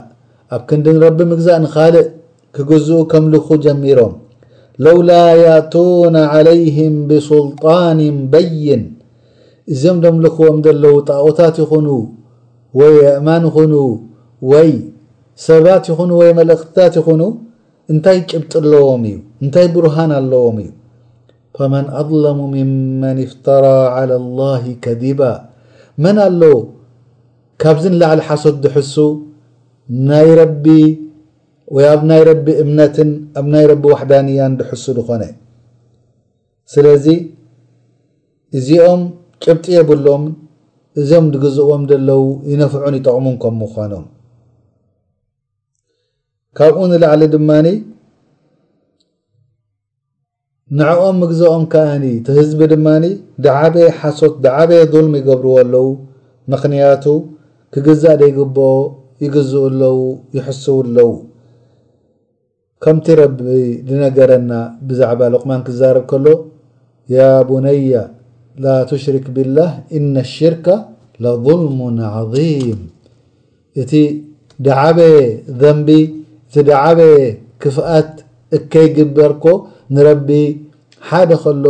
ኣብ 0.55 0.61
ክዲ 0.69 0.85
ረب 1.05 1.19
ምግزእ 1.31 1.57
نካلእ 1.63 2.07
ክግዝء 2.55 2.99
ከም 3.11 3.23
لኩ 3.33 3.47
ጀمሮም 3.65 4.13
ለولا 4.85 5.25
يأتون 5.45 6.15
عليهም 6.33 6.93
بسلጣان 7.09 7.99
بይን 8.33 8.83
እዚም 9.73 9.97
م 10.15 10.17
لክዎም 10.25 10.57
ዘለው 10.65 10.95
ጣقታت 11.09 11.55
ይኑ 11.63 11.87
وይ 12.79 12.95
እማن 13.19 13.43
ي 13.71 13.81
وይ 14.51 14.71
ሰባت 15.47 15.83
ይኹኑ 15.91 16.11
وይ 16.21 16.31
ملእክትታት 16.39 16.93
ይኹኑ 16.99 17.21
እንታይ 17.91 18.17
ጭبጥ 18.31 18.53
ኣለዎም 18.59 19.03
እዩ 19.09 19.17
እታይ 19.45 19.65
برهن 19.75 20.11
ኣለዎም 20.19 20.57
እዩ 20.63 20.69
فمن 21.57 21.83
أظلم 22.01 22.37
ممن 22.55 23.15
افترى 23.27 23.79
على 23.97 24.15
الله 24.21 24.63
كذب 24.85 25.19
ኣ 25.31 25.33
ካብዚ 27.63 27.83
ንላዕሊ 27.95 28.21
ሓሶት 28.29 28.55
ዝሕሱ 28.63 28.95
ይ 30.27 30.39
ቢ 30.63 30.67
ወ 31.75 31.83
ኣብ 31.91 32.01
ናይ 32.09 32.21
ረቢ 32.29 32.47
እምነትን 32.63 33.09
ኣብ 33.39 33.45
ናይ 33.53 33.63
ረቢ 33.71 33.83
ዋሕዳንያን 33.91 34.51
ድሕሱ 34.59 34.83
ዝኾነ 34.97 35.23
ስለዚ 36.73 37.05
እዚኦም 38.57 39.01
ጭብጢ 39.43 39.65
የብሎም 39.75 40.23
እዞም 41.01 41.25
ዝግዝእቦም 41.33 41.81
ዘለው 41.91 42.23
ይነፍዑን 42.51 42.95
ይጠቕሙም 42.99 43.35
ከም 43.43 43.55
ምዃኖም 43.61 44.05
ካብኡ 46.57 46.79
ንላዕሊ 46.91 47.23
ድማኒ 47.35 47.67
ንዕኦም 50.79 51.17
ምግዝኦም 51.21 51.63
ከዓኒ 51.71 52.05
ቲህዝቢ 52.27 52.61
ድማኒ 52.73 53.05
ድዓበየ 53.45 53.87
ሓሶት 54.01 54.35
ድዓበየ 54.45 54.83
ظልሚ 54.93 55.13
ይገብርዎ 55.21 55.53
ኣለው 55.63 55.87
ምክንያቱ 56.53 57.03
ክግዛእ 57.75 58.15
ደይግበኦ 58.19 58.75
ይግዝኡ 59.23 59.61
ኣለው 59.69 59.97
ይሕስው 60.37 60.75
ኣለው 60.83 61.09
ከምቲ 62.83 63.05
ረቢ 63.19 63.39
ንነገረና 63.89 64.51
ብዛዕባ 64.87 65.21
ልቕማን 65.33 65.61
ክዛርብ 65.67 66.03
ከሎ 66.11 66.25
ያ 67.15 67.25
ቡነያ 67.49 67.95
ላ 68.65 68.75
ትሽርክ 68.91 69.25
ብላህ 69.35 69.71
እነ 69.97 70.15
ሽርካ 70.35 70.67
ለظልሙ 71.25 71.77
ዓظም 72.19 72.79
እቲ 73.81 73.91
ደዓበ 74.67 74.99
ዘንቢ 75.63 75.89
እቲ 76.49 76.55
ድዓበ 76.71 76.99
ክፍኣት 77.65 78.11
እከይግበርኮ 78.59 79.45
ንረቢ 79.97 80.29
ሓደ 81.09 81.31
ከሎ 81.43 81.65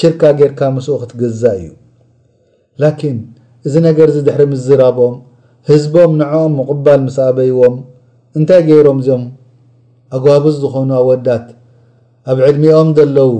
ሽርካ 0.00 0.22
ጌርካ 0.42 0.60
ምስኡ 0.76 0.94
ክትግዛእ 1.02 1.58
እዩ 1.64 1.72
ላኪን 2.84 3.18
እዚ 3.66 3.74
ነገር 3.88 4.08
ዚ 4.14 4.18
ድሕሪ 4.28 4.42
ምዝራቦም 4.52 5.14
ህዝቦም 5.68 6.12
ንዕኦም 6.20 6.52
ምቕባል 6.58 7.00
ምስኣበይዎም 7.06 7.74
እንታይ 8.38 8.60
ገይሮም 8.68 8.98
እዚኦም 9.02 9.24
ኣግባቡዝ 10.16 10.54
ዝኾኑ 10.62 10.90
ኣወዳት 11.02 11.46
ኣብ 12.30 12.38
ዕድሚኦም 12.48 12.88
ዘለው 12.98 13.32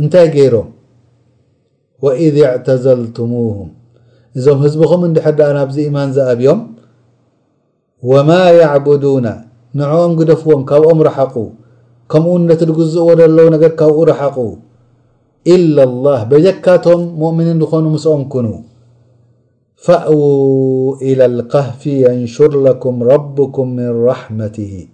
እንታይ 0.00 0.26
ገይሮም 0.36 0.68
ወኢድ 2.04 2.36
ዕተዘልትሙም 2.54 3.70
እዞም 4.38 4.58
ህዝቢኹም 4.64 5.02
እንዲሕድዳኣ 5.08 5.50
ናብዚ 5.58 5.76
ኢማን 5.88 6.10
ዝኣብዮም 6.16 6.60
ወማ 8.10 8.30
ያዕብዱና 8.60 9.26
ንዕኦም 9.80 10.12
ግደፍዎም 10.18 10.62
ካብኦም 10.70 11.00
ረሓቁ 11.08 11.34
ከምኡ 12.12 12.34
ነትድግዝእዎ 12.50 13.06
ዘለዉ 13.20 13.46
ነገር 13.56 13.70
ካብኡ 13.80 13.98
ረሓቁ 14.12 14.36
ኢላ 15.54 15.76
لላህ 15.92 16.20
በጀካቶም 16.30 17.02
ሙእምኒን 17.20 17.58
ዝኾኑ 17.62 17.84
ምስኦም 17.94 18.22
ኩኑ 18.32 18.46
فأው 19.84 20.98
إلى 21.06 21.24
الካهፍ 21.24 21.82
ينشር 22.06 22.52
لكም 22.68 22.94
ربكም 23.12 23.66
من 23.80 23.90
رحمته 24.10 24.88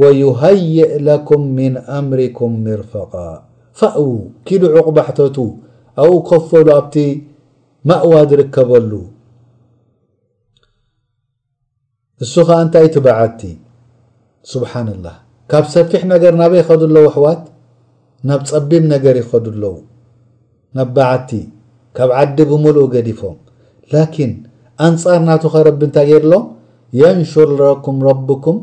ويهይئ 0.00 0.90
لكም 1.10 1.40
من 1.60 1.72
أምርكም 1.98 2.50
مርفق 2.66 3.12
فأው 3.80 4.08
ክሉ 4.48 4.62
عقبሕተቱ 4.76 5.36
ኣኡ 6.02 6.10
ኸፈሉ 6.30 6.66
ኣብቲ 6.78 6.96
ማእዋ 7.88 8.12
ዝርከበሉ 8.30 8.90
እሱ 12.24 12.32
ከዓ 12.48 12.58
እንታይ 12.64 12.86
ት 12.94 12.96
በዓቲ 13.06 13.40
سبሓن 14.52 14.88
الله 14.96 15.16
ካብ 15.50 15.64
ሰፊሕ 15.74 16.02
ነገር 16.14 16.32
ናበ 16.40 16.52
ይኸዱ 16.60 16.82
ለው 16.96 17.04
ኣሕዋት 17.10 17.42
ናብ 18.28 18.40
ፀቢን 18.50 18.84
ነገር 18.94 19.14
ይኸዱኣለው 19.22 19.74
ናብ 20.76 20.88
በዓቲ 20.96 21.30
ካብ 21.96 22.10
ዓዲ 22.20 22.38
ብሙሉ 22.52 22.76
ገዲፎም 22.94 23.36
ላኪን 23.94 24.30
ኣንፃር 24.86 25.18
ናቱ 25.28 25.42
ኸ 25.52 25.62
ረቢ 25.66 25.80
እንታይ 25.88 26.04
ጌይርኣሎም 26.10 26.44
የንሹር 27.00 27.48
ለኩም 27.60 27.96
ረኩም 28.08 28.56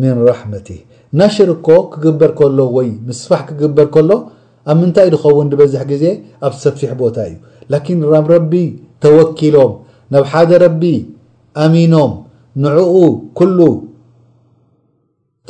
ምን 0.00 0.14
ራሕመቲህ 0.28 0.78
ናሽር 1.18 1.50
ኮ 1.66 1.76
ክግበር 1.92 2.30
ከሎ 2.38 2.58
ወይ 2.76 2.88
ምስፋሕ 3.08 3.42
ክግበር 3.50 3.86
ከሎ 3.94 4.10
ኣብ 4.70 4.76
ምንታይ 4.80 5.08
ድኸውን 5.14 5.46
ንበዝሕ 5.52 5.82
ግዜ 5.92 6.04
ኣብ 6.46 6.54
ሰፊሕ 6.64 6.90
ቦታ 7.00 7.16
እዩ 7.30 7.36
ላን 7.72 8.24
ብ 8.26 8.28
ረቢ 8.34 8.52
ተወኪሎም 9.04 9.72
ናብ 10.14 10.24
ሓደ 10.32 10.50
ረቢ 10.64 10.82
ኣሚኖም 11.64 12.12
ንዕኡ 12.64 12.94
ኩሉ 13.40 13.58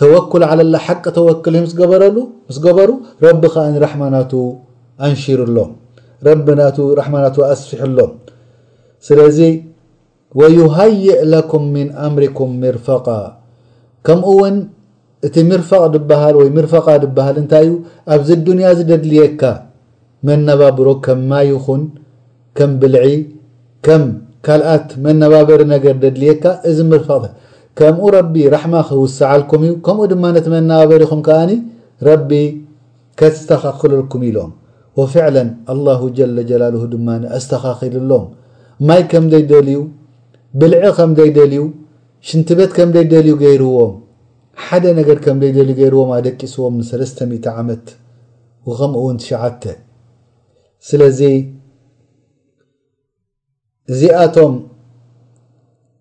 ተወክል 0.00 0.42
ለ 0.60 0.68
ላ 0.74 0.78
ሓቂ 0.86 1.04
ተወክል 1.18 1.54
ምስ 1.64 1.72
ገበሩ 2.60 2.90
ረቢ 3.26 3.42
ከዓ 3.56 3.64
ራሕማ 3.86 4.02
ናቱ 4.14 4.32
ኣንሽርሎም 5.08 5.70
ረ 6.28 6.36
ና 6.60 6.70
ራማ 7.00 7.14
ናቱ 7.24 7.36
ኣስፊሕሎም 7.52 8.10
ስለዚ 9.06 9.38
ويሃይئ 10.38 11.06
ለኩም 11.34 11.62
ምن 11.74 11.86
ኣምርኩም 12.06 12.50
مርፋق 12.62 13.06
ከምኡ 14.06 14.26
ውን 14.40 14.56
እቲ 15.26 15.34
ምርፋق 15.50 15.82
ድሃ 16.10 16.22
ወይ 16.40 16.48
ምርቃ 16.56 16.72
ሃል 17.20 17.36
እንታይ 17.42 17.64
ዩ 17.68 17.72
ኣብዚ 18.14 18.28
ዱንያ 18.46 18.66
ደድልየካ 18.90 19.42
መነባብሮ 20.28 20.88
ከም 21.04 21.18
ማ 21.30 21.40
ይኹን 21.50 21.82
ከም 22.58 22.70
ብልዒ 22.82 22.96
ከም 23.86 24.04
ካልኣት 24.46 24.86
መነባበሪ 25.04 25.60
ነገር 25.74 25.94
ደድልካ 26.04 26.44
እዚ 26.70 26.78
ር 27.00 27.24
ከምኡ 27.78 28.04
ረቢ 28.18 28.34
ረሕማ 28.54 28.74
ክውሰዓልኩም 28.88 29.62
እዩ 29.66 29.72
ከምኡ 29.86 30.04
ድማ 30.12 30.24
ነቲ 30.36 30.46
መነባበሪ 30.54 31.02
ኹም 31.10 31.20
ከዓኒ 31.26 31.50
ረቢ 32.10 32.30
ከስተኻክልልኩም 33.20 34.22
ኢሎም 34.30 34.52
وፍعلا 35.00 35.44
لله 35.76 36.00
ጀل 36.16 36.36
ጀላه 36.50 36.82
ድማ 36.92 37.08
ኣስተኻኺልሎም 37.38 38.24
ማይ 38.88 39.02
ከምዘይ 39.10 39.42
ደልዩ 39.50 39.76
ብልዒ 40.60 40.82
ከምዘይ 40.96 41.30
ደልዩ 41.36 41.60
ሽንት 42.28 42.48
ቤት 42.58 42.70
ከምደይ 42.76 43.04
ደልዩ 43.12 43.32
ገይርዎም 43.42 43.92
ሓደ 44.64 44.84
ነገር 44.98 45.18
ከምዘይ 45.24 45.52
ደልዩ 45.58 45.72
ገይርዎም 45.80 46.10
ኣደቂስዎም 46.16 46.76
300 46.88 47.48
ዓመት 47.62 47.84
ከምኡእውን 48.80 49.18
ስለዚ 50.88 51.20
እዚኣቶም 53.92 54.54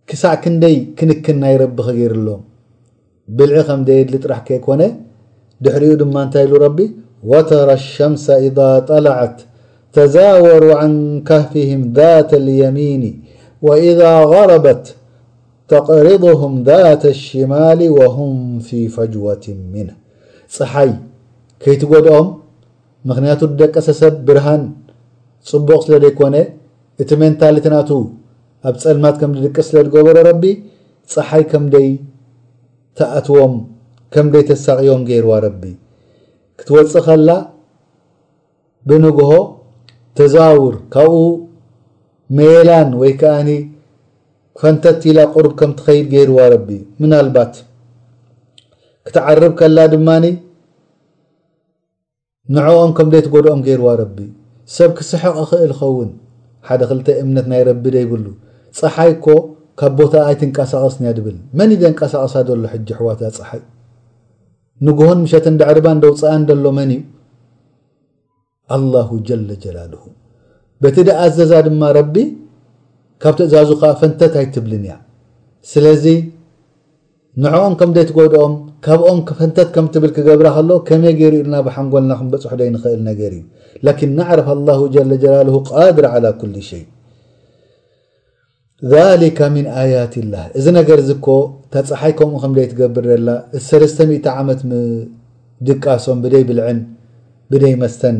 ክሳዕ 0.10 0.36
ክንደይ 0.44 0.76
ክንክን 0.98 1.38
ናይረቢ 1.44 1.76
ከገይሩሎም 1.88 2.42
ብልዒ 3.38 3.56
ከምዘ 3.68 3.90
የድሊ 4.00 4.16
ጥራሕ 4.26 4.40
ከይ 4.48 4.60
ኮነ 4.66 4.82
ድሕሪኡ 5.66 5.94
ድማ 6.02 6.16
እንታይ 6.26 6.44
ኢሉ 6.48 6.54
ረቢ 6.66 6.80
ወተራ 7.32 7.70
ሸምሰ 7.92 8.26
ኢዛ 8.48 8.58
ጠላዓት 8.88 9.38
ተዛወሩ 9.98 10.64
عን 10.82 10.94
ካهፍهም 11.28 11.82
ذት 11.98 12.30
اልየሚን 12.42 13.04
وإذ 13.66 14.00
غረበት 14.34 14.84
ተቅሪضهም 15.72 16.54
ذاት 16.70 17.04
الሽማል 17.16 17.80
ወهም 18.00 18.34
ፊ 18.68 18.70
ፈጅዋት 18.96 19.44
ምን 19.74 19.88
ፀሓይ 20.56 20.92
ከይትጎድኦም 21.64 22.28
ምክንያቱ 23.10 23.40
ዝደቀ 23.52 23.76
ሰሰብ 23.88 24.14
ብርሃን 24.28 24.64
ፅቡቅ 25.50 25.80
ስለ 25.86 25.96
ደይኮነ 26.04 26.36
እቲ 27.02 27.10
መንታሊ 27.22 27.56
ትናቱ 27.66 27.90
ኣብ 28.70 28.76
ፀልማት 28.84 29.16
ከም 29.22 29.32
ድቂ 29.46 29.56
ስለ 29.70 29.78
ድገበሮ 29.88 30.18
ረቢ 30.30 30.44
ፀሓይ 31.14 31.44
ከምይ 31.52 31.90
ተኣትዎም 33.00 33.56
ከምይ 34.14 34.44
ተሳቂዮም 34.50 35.02
ገይርዋ 35.10 35.34
ረቢ 35.48 35.64
ክትወፅእ 36.60 37.04
ከላ 37.08 37.30
ብንግሆ 38.90 39.32
ተዛውር 40.18 40.76
ካብኡ 40.96 41.18
ሜላን 42.38 42.90
ወይ 43.02 43.12
ከዓኒ 43.22 43.50
ፈንተት 44.60 45.02
ኢላ 45.10 45.20
ቁርብ 45.36 45.54
ከምትኸይድ 45.60 46.06
ገይርዋ 46.14 46.40
ረቢ 46.54 46.70
ምና 47.02 47.14
ልባት 47.28 47.54
ክትዓርብ 49.08 49.54
ከላ 49.60 49.78
ድማኒ 49.94 50.26
ንዕኦም 52.56 52.92
ከምደትጎድኦም 52.98 53.62
ገይርዋ 53.68 53.90
ረቢ 54.04 54.18
ሰብ 54.76 54.90
ክስሕቅ 55.00 55.34
እኽእል 55.44 55.72
ዝኸውን 55.76 56.10
ሓደ 56.68 56.82
ክልተ 56.92 57.08
እምነት 57.24 57.46
ናይ 57.52 57.62
ረቢ 57.70 57.84
ደ 57.96 57.98
ይብሉ 58.04 58.26
ፀሓይ 58.80 59.12
ኮ 59.26 59.36
ካብ 59.80 59.94
ቦታ 60.00 60.14
ኣይት 60.28 60.42
ንቀሳቀስያ 60.50 61.12
ድብል 61.18 61.36
መን 61.60 61.72
ደ 61.84 61.92
ንቀሳቀሳ 61.94 62.34
ዘሎ 62.48 62.62
ሕጂ 62.74 62.88
ኣሕዋት 62.98 63.20
ፀሓይ 63.40 63.62
ንጎሆን 64.86 65.20
ምሸትን 65.26 65.56
ዳዕርባ 65.62 65.86
እደውፅኣን 65.98 66.44
ደሎ 66.50 66.66
መን 66.78 66.92
ኣላሁ 68.76 69.10
ጀለጀላልሁ 69.28 70.04
በቲ 70.84 70.96
ደኣዘዛ 71.10 71.52
ድማ 71.66 71.82
ረቢ 71.98 72.16
ካብ 73.24 73.36
ትእዛዙ 73.40 73.70
ከ 73.82 73.92
ፈንተት 74.00 74.34
ኣይትብልን 74.42 74.84
እያ 74.88 74.94
ስለዚ 75.72 76.06
ንዕኦም 77.44 77.74
ከምደይ 77.80 78.06
ትጎድኦም 78.10 78.54
ካብኦም 78.86 79.20
ፈንተት 79.40 79.70
ከም 79.76 79.86
እትብል 79.90 80.12
ክገብራ 80.18 80.48
ከሎ 80.58 80.72
ከመይ 80.88 81.14
ገይሩ 81.20 81.34
ኢልና 81.42 81.56
ብሓንጎልና 81.68 82.12
ክም 82.20 82.28
በፅሑ 82.34 82.54
ደይ 82.62 82.70
ንኽእል 82.76 83.02
ነገር 83.10 83.32
እዩ 83.38 83.44
ላኪን 83.88 84.12
ንዕረፍ 84.20 84.48
ኣላሁ 84.56 84.80
ጀለጀላልሁ 84.96 85.56
ቃድር 85.72 86.06
ላ 86.26 86.32
ኩል 86.42 86.54
ሸይ 86.70 86.84
ሊካ 89.24 89.40
ምን 89.56 89.66
ኣያት 89.82 90.16
ላህ 90.32 90.46
እዚ 90.60 90.66
ነገር 90.80 91.00
ዝኮ 91.10 91.28
ተፀሓይ 91.76 92.14
ከምኡ 92.20 92.38
ከምደይ 92.46 92.68
ትገብር 92.72 93.06
ዘላ 93.12 93.32
እ 93.58 93.62
ተ00 94.00 94.40
ዓመት 94.42 94.60
ምድቃሶም 94.72 96.18
ብደይ 96.26 96.44
ብልዕን 96.52 96.80
ብደይ 97.54 97.74
መስተን 97.84 98.18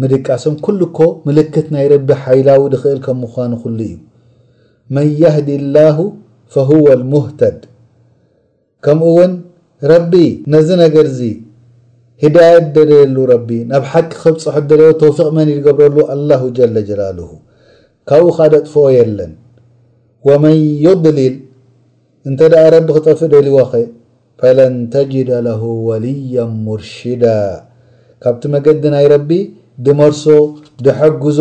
ምድቃሶም 0.00 0.54
ኩሉ 0.64 0.80
ኮ 0.98 1.06
ምልክት 1.26 1.66
ናይ 1.74 1.86
ረቢ 1.92 2.08
ሓይላዊ 2.24 2.62
ድክእል 2.72 2.98
ከም 3.06 3.16
ምኳን 3.22 3.48
ንኩሉ 3.52 3.78
እዩ 3.86 3.94
መን 4.94 5.08
የህዲ 5.22 5.48
لላሁ 5.64 5.98
فهو 6.52 6.84
الሙህተድ 6.96 7.58
ከምኡ 8.84 9.06
እውን 9.10 9.32
ረቢ 9.92 10.12
ነዚ 10.54 10.68
ነገር 10.84 11.06
ዚ 11.18 11.28
ሂዳየት 12.22 12.66
ደለየሉ 12.76 13.16
ረቢ 13.32 13.50
ናብ 13.72 13.84
ሓቂ 13.90 14.10
ክብፅሑ 14.22 14.56
ደለዮ 14.70 14.88
ተውፊቅ 15.02 15.28
መን 15.36 15.48
ገብረሉ 15.66 15.96
አلላሁ 16.14 16.42
ጀለጀላልሁ 16.58 17.28
ካብኡ 18.10 18.30
ካደ 18.38 18.54
ጥፎኦ 18.66 18.88
የለን 18.96 19.32
ወመን 20.28 20.58
ዩضሊል 20.86 21.34
እንተ 22.28 22.40
ደኣ 22.54 22.64
ረቢ 22.76 22.86
ክጠፍእ 22.96 23.30
ደልዎኸ 23.34 23.72
ፈለን 24.42 24.74
ተጅድ 24.94 25.30
ለሁ 25.46 25.62
ወልያ 25.88 26.38
ሙርሽዳ 26.66 27.24
ካብቲ 28.24 28.42
መገዲ 28.56 28.82
ናይ 28.94 29.06
ረቢ 29.16 29.30
ድመርሶ 29.86 30.24
ድሐግዞ 30.84 31.38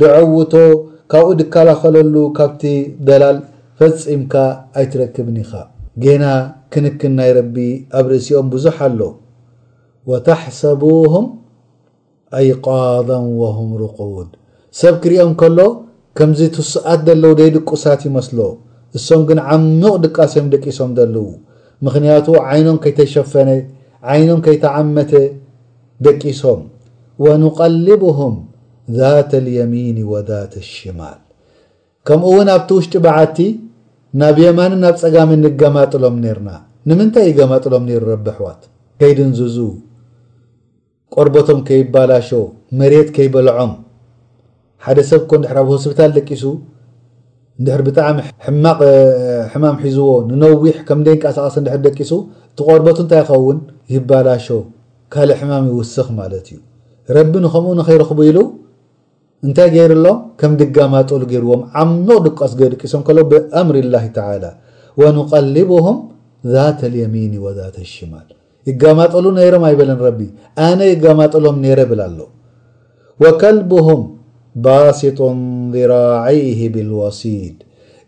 ድዐውቶ 0.00 0.54
ካብኡ 1.12 1.28
ድከላኸለሉ 1.40 2.14
ካብቲ 2.38 2.62
ደላል 3.08 3.38
ፈፂምካ 3.80 4.34
ኣይትረክብን 4.80 5.36
ኢኻ 5.42 5.52
ጌና 6.02 6.24
ክንክን 6.72 7.12
ናይ 7.18 7.30
ረቢ 7.38 7.56
ኣብ 7.98 8.06
ርእሲኦም 8.12 8.48
ብዙሕ 8.54 8.76
ኣሎ 8.86 9.00
ወታሓሰቡም 10.10 11.26
ኣይቃደን 12.38 13.24
ወም 13.40 13.70
ሩቁድ 13.82 14.28
ሰብ 14.80 14.94
ክሪኦም 15.04 15.32
ከሎ 15.42 15.58
ከምዚ 16.18 16.40
ትስኣት 16.56 17.00
ዘለው 17.08 17.32
ደ 17.40 17.42
ድቁሳት 17.56 18.00
ይመስሎ 18.08 18.38
እሶም 18.98 19.22
ግን 19.28 19.38
ዓምቕ 19.54 19.94
ድቃሴዮም 20.04 20.46
ደቂሶም 20.54 20.90
ዘለዉ 20.98 21.26
ምክንያቱ 21.86 22.26
ዓይኖም 22.50 22.78
ከይተሸፈነ 22.84 23.50
ዓይኖም 24.12 24.40
ከይተዓመተ 24.46 25.12
ደቂሶም 26.06 26.60
ወንቀልብሁም 27.24 28.34
ذተ 28.98 29.30
ልየሚን 29.46 29.96
ወተ 30.12 30.30
ሽማል 30.72 31.18
ከምኡ 32.08 32.28
ውን 32.36 32.48
ኣብቲ 32.54 32.68
ውሽጢ 32.78 32.94
በዓቲ 33.04 33.38
ናብ 34.20 34.36
የማንን 34.44 34.80
ናብ 34.84 34.94
ፀጋሚን 35.02 35.40
ንገማጥሎም 35.46 36.16
ነርና 36.24 36.50
ንምንታይ 36.88 37.26
ይገማጥሎም 37.30 37.84
ኒ 37.88 37.98
ረብኣሕዋት 38.10 38.60
ከይድንዝዙ 39.00 39.58
ቆርበቶም 41.14 41.60
ከይባላሾ 41.70 42.28
መሬት 42.80 43.08
ከይበልዖም 43.16 43.72
ሓደ 44.86 44.98
ሰብኮ 45.10 45.30
ንድር 45.42 45.56
ኣብ 45.62 45.68
ሆስፒታል 45.74 46.10
ደቂሱ 46.18 46.44
ንድር 47.62 47.80
ብጣዕሚ 47.88 48.18
ሕማቅ 48.46 48.78
ሕማም 49.54 49.76
ሒዝዎ 49.84 50.08
ንነዊሕ 50.30 50.76
ከምደይ 50.90 51.16
ንቃሳቃሰ 51.18 51.56
ድር 51.66 51.78
ደቂሱ 51.88 52.12
እቲ 52.50 52.58
ቆርበቱ 52.68 52.96
እንታይ 53.06 53.20
ይኸውን 53.24 53.60
ይባላሾ 53.96 54.46
ካልእ 55.14 55.38
ሕማም 55.42 55.66
ይውስኽ 55.72 56.08
ማለት 56.22 56.46
እዩ 56.54 56.58
ረቢንከምኡ 57.16 57.70
ንኸይረክቡ 57.80 58.18
ኢሉ 58.30 58.38
እንታይ 59.46 59.68
ገይሩ 59.74 59.92
ሎም 60.04 60.16
ከምዲ 60.40 60.60
ጋማጠሉ 60.76 61.20
ገይርዎም 61.32 61.60
ዓምቕ 61.82 62.16
ቀስ 62.38 62.52
ደቂሶም 62.74 63.02
ሎም 63.18 63.28
ብኣምሪ 63.32 63.76
ላه 63.94 64.04
ተى 64.16 64.50
ወንቀልብهም 65.02 65.96
ذተ 66.54 66.80
اልየሚን 66.90 67.32
وذተ 67.44 67.76
الሽማል 67.86 68.26
ይጋማጠሉ 68.68 69.24
ነይሮም 69.38 69.64
ኣይበለን 69.68 69.98
ረቢ 70.06 70.20
ኣነ 70.66 70.80
ይጋማጠሎም 70.92 71.56
ነይረ 71.64 71.80
ብል 71.90 72.00
ኣሎ 72.08 72.18
ወከልهም 73.22 74.00
ባሲጡ 74.64 75.18
ذራعይه 75.74 76.60
ብልወሲድ 76.74 77.56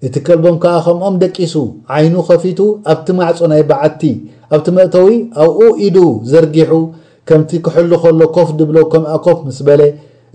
እቲ 0.06 0.14
ከልቦም 0.26 0.56
ከዓ 0.62 0.74
ከምኦም 0.86 1.14
ደቂሱ 1.22 1.54
ዓይኑ 1.94 2.14
ከፊቱ 2.28 2.58
ኣብቲ 2.92 3.06
ማዕፆ 3.16 3.38
ናይ 3.52 3.62
በዓቲ 3.70 4.02
ኣብቲ 4.54 4.66
መእተዊ 4.76 5.08
ኣብኡ 5.44 5.60
ኢዱ 5.86 5.96
ዘርጊሑ 6.32 6.70
ከምቲ 7.30 7.50
ክሕሉ 7.64 7.90
ከሎ 8.02 8.20
ኮፍ 8.36 8.48
ድብሎ 8.58 8.76
ከምኣ 8.92 9.10
ኮፍ 9.24 9.38
ምስ 9.48 9.58
በለ 9.66 9.82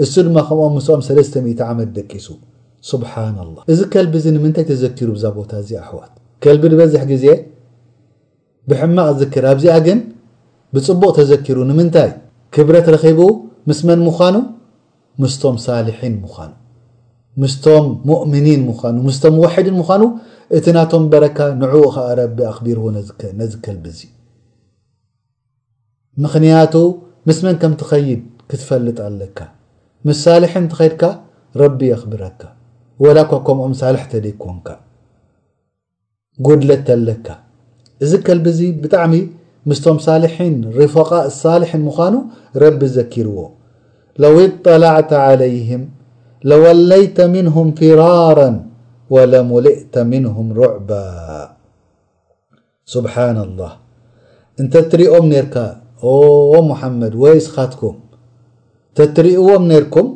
እሱ 0.03 0.13
ድማ 0.27 0.38
ከምኦም 0.49 0.73
ምስኦም 0.77 1.01
300 1.08 1.65
ዓመት 1.71 1.89
ደቂሱ 1.97 2.27
ስብሓና 2.91 3.38
ላሃ 3.47 3.63
እዚ 3.73 3.79
ከልቢ 3.93 4.13
ዚ 4.23 4.25
ንምንታይ 4.36 4.65
ተዘኪሩ 4.69 5.08
ብዛ 5.17 5.25
ቦታ 5.38 5.51
እዚ 5.63 5.71
ኣሕዋት 5.84 6.12
ከልቢ 6.43 6.63
ንበዝሕ 6.73 7.01
ግዜ 7.12 7.25
ብሕማቅ 8.69 9.08
ዝክር 9.21 9.45
ኣብዚኣ 9.51 9.75
ግን 9.88 9.99
ብፅቡቕ 10.75 11.12
ተዘኪሩ 11.19 11.58
ንምንታይ 11.71 12.10
ክብረት 12.55 12.88
ረኪቡ 12.95 13.19
ምስመን 13.69 14.01
ምዃኑ 14.08 14.36
ምስቶም 15.23 15.55
ሳልሒን 15.65 16.15
ምዃኑ 16.23 16.51
ምስቶም 17.43 17.86
ሙእምኒን 18.10 18.62
ምዃኑ 18.71 18.95
ምስቶም 19.10 19.36
ዋሕድን 19.45 19.77
ምዃኑ 19.84 20.03
እቲ 20.58 20.65
ናቶም 20.77 21.05
በረካ 21.13 21.38
ንዕኡ 21.63 21.86
ከዓ 21.97 22.08
ረቢ 22.23 22.38
ኣኽቢርዎ 22.51 22.86
ነዚ 22.97 23.10
ከልቢ 23.65 23.86
እዚእዩ 23.93 24.13
ምኽንያቱ 26.23 26.75
ምስ 27.28 27.39
መን 27.45 27.56
ከም 27.62 27.73
ትኸይድ 27.80 28.19
ክትፈልጥ 28.49 28.97
ኣለካ 29.08 29.39
ምስ 30.08 30.17
ሳልሒን 30.25 30.65
እትኸድካ 30.67 31.04
ረቢ 31.62 31.80
የኽብረካ 31.89 32.41
ወላ 33.04 33.17
ኳ 33.30 33.39
ከምኦም 33.47 33.73
ሳልሕ 33.82 34.04
ተደ 34.12 34.28
ኮንካ 34.43 34.67
ጉድለትተኣለካ 36.45 37.28
እዚ 38.04 38.12
ከልቢዚ 38.28 38.60
ብጣዕሚ 38.84 39.13
ምስቶም 39.69 39.97
ሳልሒን 40.08 40.56
ርፈቃ 40.80 41.10
ሳልሒን 41.41 41.84
ምዃኑ 41.89 42.15
ረቢ 42.65 42.82
ዘኪርዎ 42.97 43.38
ለው 44.23 44.36
اطላዕተ 44.47 45.12
علይهም 45.28 45.84
ለወለይተ 46.49 47.17
ምንهም 47.36 47.67
ፍራራ 47.80 48.39
وለሙሊእተ 49.13 49.93
ምንهም 50.12 50.47
ሩዕባ 50.60 50.89
ስብሓ 52.93 53.13
الላه 53.47 53.73
እንተ 54.62 54.73
ትሪኦም 54.91 55.28
ርካ 55.45 55.56
ኦ 56.12 56.13
ሙሓመድ 56.69 57.13
ወይ 57.23 57.38
ስኻትኩም 57.45 57.97
ተትሪእዎም 58.97 59.63
ነርኩም 59.71 60.08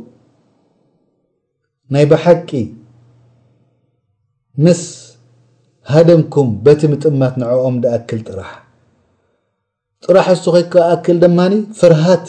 ናይ 1.93 2.05
ብሓቂ 2.11 2.49
ምስ 4.65 4.81
ሃደምኩም 5.93 6.49
በቲ 6.65 6.81
ምጥማት 6.91 7.33
ንዕኦም 7.41 7.75
ደኣክል 7.83 8.19
ጥራሕ 8.27 8.51
ጥራሕ 10.05 10.27
እሱ 10.35 10.45
ኮይካ 10.55 10.73
ኣክል 10.95 11.17
ድማኒ 11.23 11.53
ፍርሃት 11.79 12.25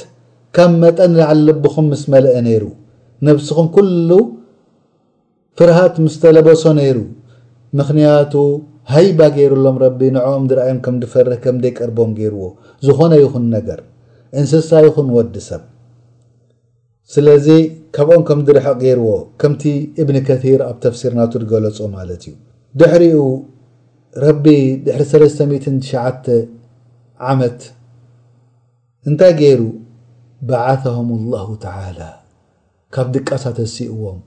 ካብ 0.57 0.73
መጠን 0.83 1.13
ዝዓልብኹም 1.19 1.87
ምስ 1.93 2.03
መልአ 2.13 2.35
ነይሩ 2.47 2.65
ነብስኹም 3.27 3.69
ኩሉ 3.77 4.11
ፍርሃት 5.59 5.95
ምስተለበሶ 6.05 6.63
ነይሩ 6.79 6.99
ምክንያቱ 7.79 8.33
ሃይባ 8.93 9.21
ገይሩሎም 9.35 9.77
ረቢ 9.85 10.01
ንዕኦም 10.17 10.45
ዝርኣዮም 10.51 10.79
ከም 10.85 10.95
ድፈርህ 11.03 11.39
ከምደይ 11.45 11.73
ቀርቦም 11.79 12.11
ገይርዎ 12.19 12.45
ዝኾነ 12.87 13.13
ይኹን 13.23 13.45
ነገር 13.57 13.81
እንስሳ 14.41 14.71
ይኹን 14.87 15.09
ወዲ 15.17 15.35
ሰብ 15.49 15.63
ስለዚ 17.15 17.47
ካብኦም 17.97 18.23
ከም 18.29 18.41
ዝርሐቕ 18.47 18.77
ገይርዎ 18.85 19.11
ከምቲ 19.43 19.63
እብኒ 20.03 20.17
ከር 20.29 20.61
ኣብ 20.69 20.77
ተፍሲርናቱሪገለፆ 20.85 21.79
ማለት 21.97 22.23
እዩ 22.31 22.35
ድሕሪኡ 22.81 23.21
ረቢ 24.25 24.45
ድሕሪ39 24.87 26.01
ዓመት 27.31 27.61
እንታይ 29.09 29.33
ገይሩ 29.43 29.63
ባዓታም 30.49 31.09
ኣላሁ 31.21 31.49
ተላ 31.65 32.01
ካብ 32.95 33.09
ድቃሳተሲእዎም 33.17 34.19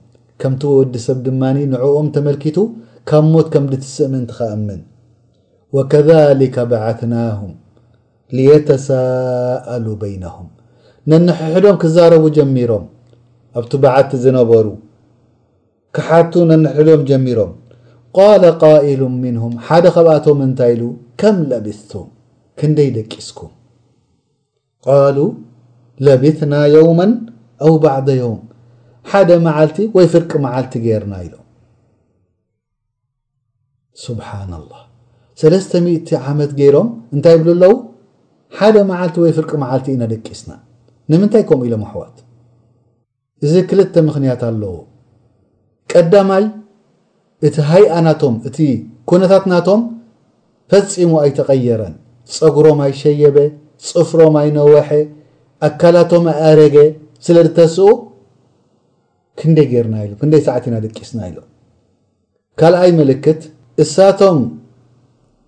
ከምቲ 0.42 0.62
ወዲ 0.78 0.94
ሰብ 1.06 1.18
ድማ 1.26 1.42
ንዕኦም 1.74 2.08
ተመልኪቱ 2.16 2.58
ካብ 3.08 3.24
ሞት 3.32 3.46
ከምዲ 3.54 3.72
ትስእም 3.80 4.12
እንቲ 4.18 4.30
ክኣምን 4.36 4.78
ወከذሊከ 5.76 6.56
በዓثናهም 6.70 7.50
لየተሰሉ 8.36 9.86
በይነهም 10.02 10.48
ነን 11.10 11.26
ሕዶም 11.54 11.76
ክዛረቡ 11.82 12.22
ጀሚሮም 12.38 12.84
ኣብቲ 13.60 13.72
በዓቲ 13.84 14.10
ዝነበሩ 14.24 14.66
ክሓቱ 15.96 16.32
ነን 16.52 16.62
ሕሕዶም 16.76 17.02
ጀሚሮም 17.10 17.52
ቃል 18.16 18.42
ቃኢሉ 18.62 19.00
ምንهም 19.22 19.52
ሓደ 19.68 19.84
ከብኣቶም 19.98 20.40
እንታይ 20.48 20.72
ኢሉ 20.76 20.82
ከም 21.20 21.36
ለብስቶም 21.52 22.08
ክንደይ 22.58 22.90
ደቂስኩም 22.96 23.52
ቃሉ 24.86 25.18
ለብና 26.06 26.52
የውመ 26.74 27.00
ኣው 27.66 27.74
ባዕዳ 27.84 28.08
የውም 28.22 28.42
ሓደ 29.12 29.30
መዓልቲ 29.48 29.78
ወይ 29.98 30.06
ፍርቂ 30.12 30.30
መዓልቲ 30.46 30.74
ጌርና 30.84 31.14
ኢሎም 31.26 31.40
ስብሓና 34.02 34.52
ላ 34.68 34.72
ሰለስተ0 35.40 36.10
ዓመት 36.30 36.50
ገይሮም 36.60 36.88
እንታይ 37.14 37.36
ብሉ 37.42 37.48
ኣለው 37.54 37.72
ሓደ 38.58 38.76
መዓልቲ 38.90 39.16
ወይ 39.24 39.32
ፍርቂ 39.38 39.50
መዓልቲ 39.62 39.86
ኢናደቂስና 39.96 40.50
ንምንታይ 41.10 41.42
ከምኡ 41.48 41.62
ኢሎም 41.68 41.82
ኣሕዋት 41.86 42.16
እዚ 43.44 43.54
ክልተ 43.70 43.94
ምኽንያት 44.08 44.42
ኣለው 44.48 44.74
ቀዳማይ 45.92 46.44
እቲ 47.46 47.56
ሃይኣናቶም 47.70 48.34
እቲ 48.48 48.58
ኩነታትናቶም 49.10 49.80
ፈፂሙ 50.72 51.10
ኣይተቐየረን 51.24 51.94
ፀጉሮም 52.36 52.78
ኣይሸየበ 52.88 53.38
ፅፍሮም 53.88 54.34
ኣይነወሐ 54.42 54.88
ኣካላቶም 55.68 56.24
ኣኣረገ 56.34 56.76
ስለ 57.26 57.36
ድተስኡ 57.46 57.88
ክንደይ 59.40 59.66
ጌይርና 59.72 59.94
ኢሎም 60.04 60.16
ክንደይ 60.22 60.40
ሰዓት 60.48 60.64
ኢናደቂስና 60.68 61.18
ኢሎ 61.30 61.38
ካልኣይ 62.60 62.90
ምልክት 63.00 63.40
እሳቶም 63.82 64.38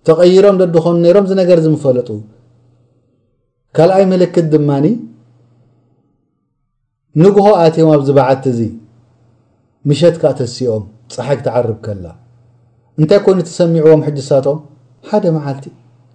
ተቐይሮም 0.07 0.57
ደዲኾኑ 0.61 0.95
ነይሮም 1.05 1.25
ዚ 1.29 1.35
ነገር 1.41 1.59
ዝምፈለጡ 1.65 2.09
ካልኣይ 3.77 4.03
ምልክት 4.11 4.45
ድማኒ 4.53 4.85
ንጉሆ 7.23 7.47
ኣትም 7.63 7.87
ኣብ 7.93 8.01
ዝበዓት 8.07 8.43
እዚ 8.51 8.59
ምሸት 9.89 10.15
ካ 10.21 10.31
ተሲኦም 10.39 10.83
ፀሓይ 11.15 11.35
ክትዓርብ 11.39 11.79
ከላ 11.85 12.05
እንታይ 12.99 13.19
ኮይኑ 13.25 13.39
ትሰሚዕዎም 13.49 14.01
ሕጂ 14.07 14.19
ሳቶም 14.29 14.59
ሓደ 15.09 15.25
መዓልቲ 15.37 15.65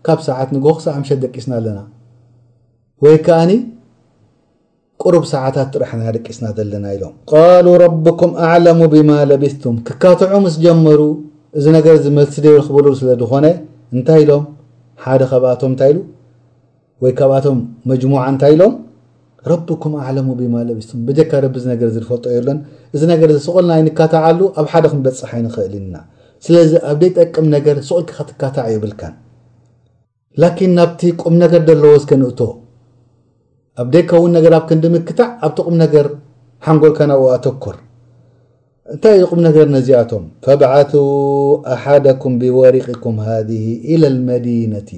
ካብ 0.06 0.18
ሰዓት 0.28 0.48
ንግሆ 0.56 0.70
ክሳዓ 0.78 0.94
ምሸት 1.02 1.18
ደቂስና 1.24 1.52
ኣለና 1.60 1.80
ወይ 3.04 3.16
ከኣኒ 3.26 3.52
ቅሩብ 5.02 5.24
ሰዓታት 5.34 5.68
ጥራሕ 5.74 5.90
ደቂስና 6.16 6.46
ዘለና 6.56 6.86
ኢሎም 6.96 7.14
ቃሉ 7.30 7.66
ረብኩም 7.82 8.32
ኣዕለሙ 8.48 8.80
ብማ 8.94 9.10
ለቢስቱም 9.30 9.76
ክካትዑ 9.86 10.34
ምስ 10.44 10.56
ጀመሩ 10.64 11.00
እዚ 11.58 11.64
ነገር 11.76 11.94
ዝመልስ 12.04 12.36
ደበል 12.44 12.62
ክበሉሉ 12.66 12.92
ስለ 13.00 13.08
ዝኮነ 13.20 13.46
እንታይ 13.94 14.20
ኢሎም 14.24 14.44
ሓደ 15.04 15.22
ካብኣቶም 15.30 15.68
እንታይ 15.72 15.90
ኢሉ 15.92 15.98
ወይ 17.02 17.12
ካብኣቶም 17.18 17.58
መጅሙዓ 17.90 18.22
እንታይ 18.32 18.52
ኢሎም 18.56 18.74
ረቢኩም 19.50 19.94
ኣዕለሙ 20.04 20.28
ብማለብስም 20.38 21.00
በጀካ 21.06 21.30
ረቢ 21.44 21.56
ነገር 21.72 21.88
ዝፈጠየኣሎን 21.96 22.58
እዚ 22.94 23.02
ነገር 23.12 23.28
ስቕልናይንካታዓሉ 23.46 24.40
ኣብ 24.62 24.66
ሓደ 24.72 24.84
ክንበፅሓይንኽእል 24.94 25.74
ና 25.94 26.00
ስለዚ 26.46 26.72
ኣብ 26.90 26.96
ደይጠቅም 27.04 27.46
ነገር 27.56 27.76
ስቕልክ 27.88 28.08
ከትካታዕ 28.18 28.66
ይብልካን 28.74 29.14
ላኪን 30.42 30.72
ናብቲ 30.78 31.00
ቁም 31.22 31.34
ነገር 31.44 31.62
ዘለዎ 31.70 31.94
ዝከ 32.04 32.12
ንእቶ 32.22 32.40
ኣብ 33.82 33.88
ደካ 33.96 34.10
እውን 34.20 34.32
ነገር 34.38 34.52
ኣብ 34.60 34.64
ከንዲምክታዕ 34.70 35.28
ኣብቲ 35.46 35.58
ቕም 35.68 35.76
ነገር 35.84 36.06
ሓንጎልካናብኡ 36.66 37.24
ኣተኩር 37.36 37.76
نت 38.90 39.06
قم 39.30 39.40
ننزتم 39.44 40.22
فبعثوا 40.42 41.28
أحدكم 41.74 42.30
بورقكم 42.42 43.14
هذه 43.30 43.64
إلى 43.94 44.06
المدينة 44.14 44.90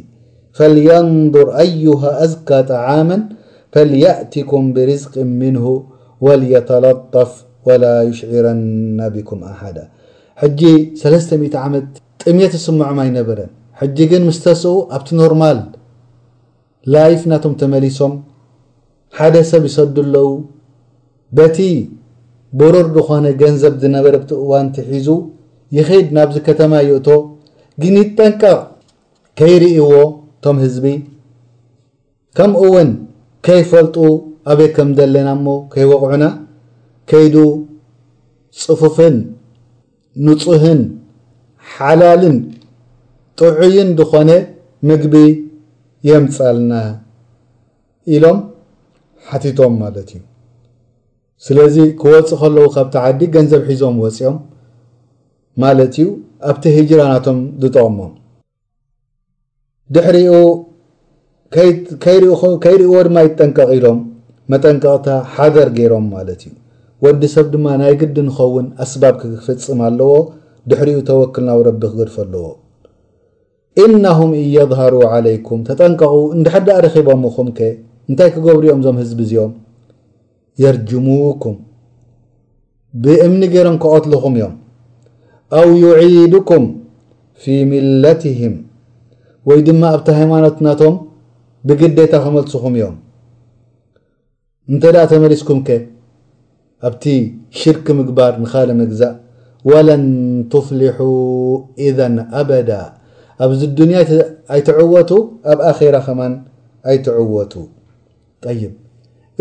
فلينظر 0.56 1.46
أيها 1.64 2.10
أذقطعاما 2.24 3.18
فليأتكم 3.72 4.62
برزق 4.74 5.14
منه 5.42 5.66
وليتلطف 6.24 7.30
ولا 7.66 7.94
يشعرن 8.08 9.00
بكم 9.14 9.38
أحدا 9.52 9.84
ج 10.58 10.62
3 10.96 11.58
عم 11.62 11.74
ጥمية 12.22 12.52
يسمعم 12.58 12.98
ينبر 13.08 13.38
ج 13.96 13.98
ن 14.20 14.22
مستس 14.28 14.62
ت 15.06 15.08
نرمال 15.20 15.58
ليف 16.94 17.20
نم 17.30 17.42
تملሶم 17.60 18.12
حد 19.18 19.34
سب 19.52 19.64
يصد 19.68 19.96
ل 20.12 20.14
بت 21.36 21.58
ብሩር 22.60 22.86
ዝኾነ 22.96 23.24
ገንዘብ 23.40 23.74
ዝነበረ 23.82 24.14
ብቲ 24.22 24.30
እዋን 24.44 24.66
ቲ 24.74 24.84
ሒዙ 24.90 25.08
ይኸድ 25.76 26.06
ናብዚ 26.16 26.36
ከተማ 26.48 26.72
ዮእቶ 26.88 27.08
ግን 27.82 27.94
ይጠንቃቕ 28.02 28.58
ከይርእዎ 29.38 29.90
እቶም 30.02 30.56
ህዝቢ 30.64 30.86
ከምኡ 32.36 32.60
እውን 32.68 32.90
ከይፈልጡ 33.46 33.96
ኣበይ 34.52 34.68
ከም 34.76 34.88
ዘለና 34.98 35.28
እሞ 35.38 35.46
ከይወቑዑና 35.72 36.24
ከይዱ 37.10 37.36
ፅፉፍን 38.64 39.16
ንፁህን 40.26 40.82
ሓላልን 41.72 42.36
ጥዑይን 43.40 43.90
ዝኾነ 44.00 44.30
ምግቢ 44.90 45.14
የምፃልና 46.10 46.72
ኢሎም 48.14 48.38
ሓቲቶም 49.30 49.74
ማለት 49.82 50.08
እዩ 50.16 50.22
ስለዚ 51.46 51.76
ክወፅእ 52.00 52.38
ከለዉ 52.40 52.66
ካብቲ 52.74 52.94
ዓዲ 53.06 53.20
ገንዘብ 53.34 53.62
ሒዞም 53.70 53.96
ወፂኦም 54.02 54.36
ማለት 55.62 55.94
እዩ 56.02 56.06
ኣብቲ 56.50 56.62
ህጅራ 56.76 57.00
ናቶም 57.12 57.38
ዝጠቕሞም 57.62 58.12
ድሕሪኡ 59.94 60.32
ከይሪእይዎ 62.04 62.92
ድማ 63.06 63.16
ይትጠንቀቒዶም 63.26 63.98
መጠንቀቕታ 64.52 65.06
ሓገር 65.34 65.68
ገይሮም 65.78 66.06
ማለት 66.14 66.40
እዩ 66.48 66.52
ወዲ 67.04 67.22
ሰብ 67.34 67.46
ድማ 67.54 67.66
ናይ 67.82 67.94
ግዲ 68.02 68.16
ንኸውን 68.28 68.66
ኣስባብ 68.84 69.14
ክፍፅም 69.22 69.80
ኣለዎ 69.88 70.12
ድሕሪኡ 70.70 70.98
ተወክልናብ 71.10 71.60
ረቢ 71.68 71.82
ክገድፈለዎ 71.92 72.44
እናሁም 73.84 74.32
እየظሃሩ 74.44 74.94
ዓለይኩም 75.14 75.60
ተጠንቀቑ 75.68 76.14
እንዳሓዳእ 76.36 76.80
ረኪቦም 76.86 77.24
ኹም 77.36 77.48
ከ 77.58 77.60
እንታይ 78.10 78.30
ክገብሩእኦም 78.36 78.80
እዞም 78.82 78.96
ህዝቢ 79.02 79.20
እዚኦም 79.26 79.52
የርጅሙኩም 80.62 81.54
ብእምኒ 83.04 83.42
ገይሮም 83.54 83.76
ክቆትልኹም 83.82 84.34
እዮም 84.38 84.52
ኣው 85.60 85.70
ዩዒድኩም 85.84 86.64
ፊ 87.42 87.54
ምለትህም 87.70 88.54
ወይ 89.48 89.58
ድማ 89.68 89.82
ኣብቲ 89.94 90.06
ሃይማኖት 90.18 90.58
ናቶም 90.66 90.94
ብግዴታ 91.68 92.12
ክመልስኹም 92.24 92.74
እዮም 92.78 92.96
እንተ 94.72 94.82
ደ 94.96 95.02
ተመሊስኩም 95.12 95.58
ኣብቲ 96.88 97.04
ሽርክ 97.60 97.86
ምግባር 97.98 98.32
ንኻል 98.44 98.70
ምግዛእ 98.80 99.14
ወለም 99.70 100.04
ትፍልሑ 100.52 100.98
ኢذ 101.88 101.98
ኣበዳ 102.40 102.70
ኣብዚ 103.44 103.60
ድንያ 103.78 103.98
ኣይትዕወቱ 104.54 105.10
ኣብ 105.52 105.58
ኣኼራ 105.72 105.94
ኸማን 106.06 106.34
ኣይትዕወቱ 106.90 107.52
ይ 108.62 108.64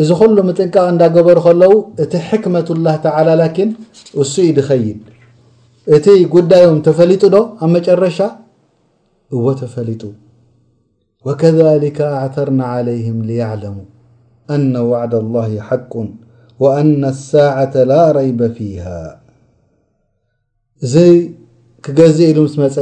እዚ 0.02 0.10
ኮሉ 0.20 0.36
ምጥንቃቕ 0.48 0.84
እንዳገበሩ 0.92 1.38
ከለው 1.46 1.74
እቲ 2.04 2.14
ሕክመት 2.28 2.68
ላህ 2.86 2.96
ተላ 3.04 3.28
ላኪን 3.42 3.72
እሱ 4.22 4.34
ዩ 4.46 4.50
ድኸይድ 4.58 5.02
እቲ 5.96 6.06
ጉዳዮም 6.36 6.78
ተፈሊጡ 6.88 7.24
ዶ 7.34 7.38
ኣብ 7.66 7.70
መጨረሻ 7.76 8.18
እዎ 9.36 9.44
ተፈሊጡ 9.62 10.02
ወከሊከ 11.28 12.00
ኣዕተርና 12.22 12.62
ዓለይህም 12.78 13.20
ሊያዕለሙ 13.30 13.78
አነ 14.56 14.74
ዋዕዳ 14.92 15.14
لላህ 15.26 15.46
ሓቁን 15.68 16.10
ወአነ 16.64 17.02
ኣሳዓة 17.14 17.74
ላ 17.92 18.00
ረይበ 18.18 18.42
ፊሃ 18.58 18.86
እዚ 20.86 20.96
ክገዚ 21.86 22.18
ኢሉ 22.32 22.40
ምስ 22.48 22.56
መፀ 22.64 22.76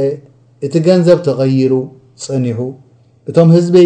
እቲ 0.66 0.74
ገንዘብ 0.88 1.20
ተቐይሩ 1.28 1.72
ፅኒሑ 2.24 2.58
እቶም 3.28 3.50
ህዝቢ 3.56 3.76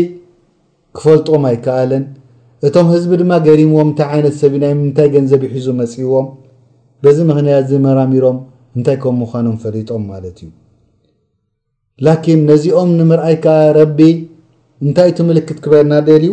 ክፈልጥዎም 0.99 1.45
ኣይከኣለን 1.51 2.05
እቶም 2.67 2.87
ህዝቢ 2.93 3.13
ድማ 3.21 3.33
ገሪምዎም 3.47 3.89
እንታይ 3.91 4.07
ዓይነት 4.17 4.35
ሰብ 4.43 4.53
እዩናይ 4.57 4.71
ምንታይ 4.79 5.09
ገንዘብ 5.15 5.41
ይሒዙ 5.47 5.67
መፂእዎም 5.81 6.27
በዚ 7.05 7.17
ምኽንያት 7.29 7.65
ዝመራሚሮም 7.73 8.39
እንታይ 8.77 8.97
ከም 9.03 9.17
ምዃኖም 9.23 9.57
ፈሊጦም 9.63 10.05
ማለት 10.13 10.37
እዩ 10.45 10.49
ላኪን 12.07 12.41
ነዚኦም 12.51 12.91
ንምርኣይ 13.01 13.37
ከዓ 13.47 13.59
ረቢ 13.79 13.99
እንታይ 14.85 15.11
እቲ 15.13 15.19
ምልክት 15.31 15.59
ክበልና 15.67 15.95
ደልዩ 16.09 16.33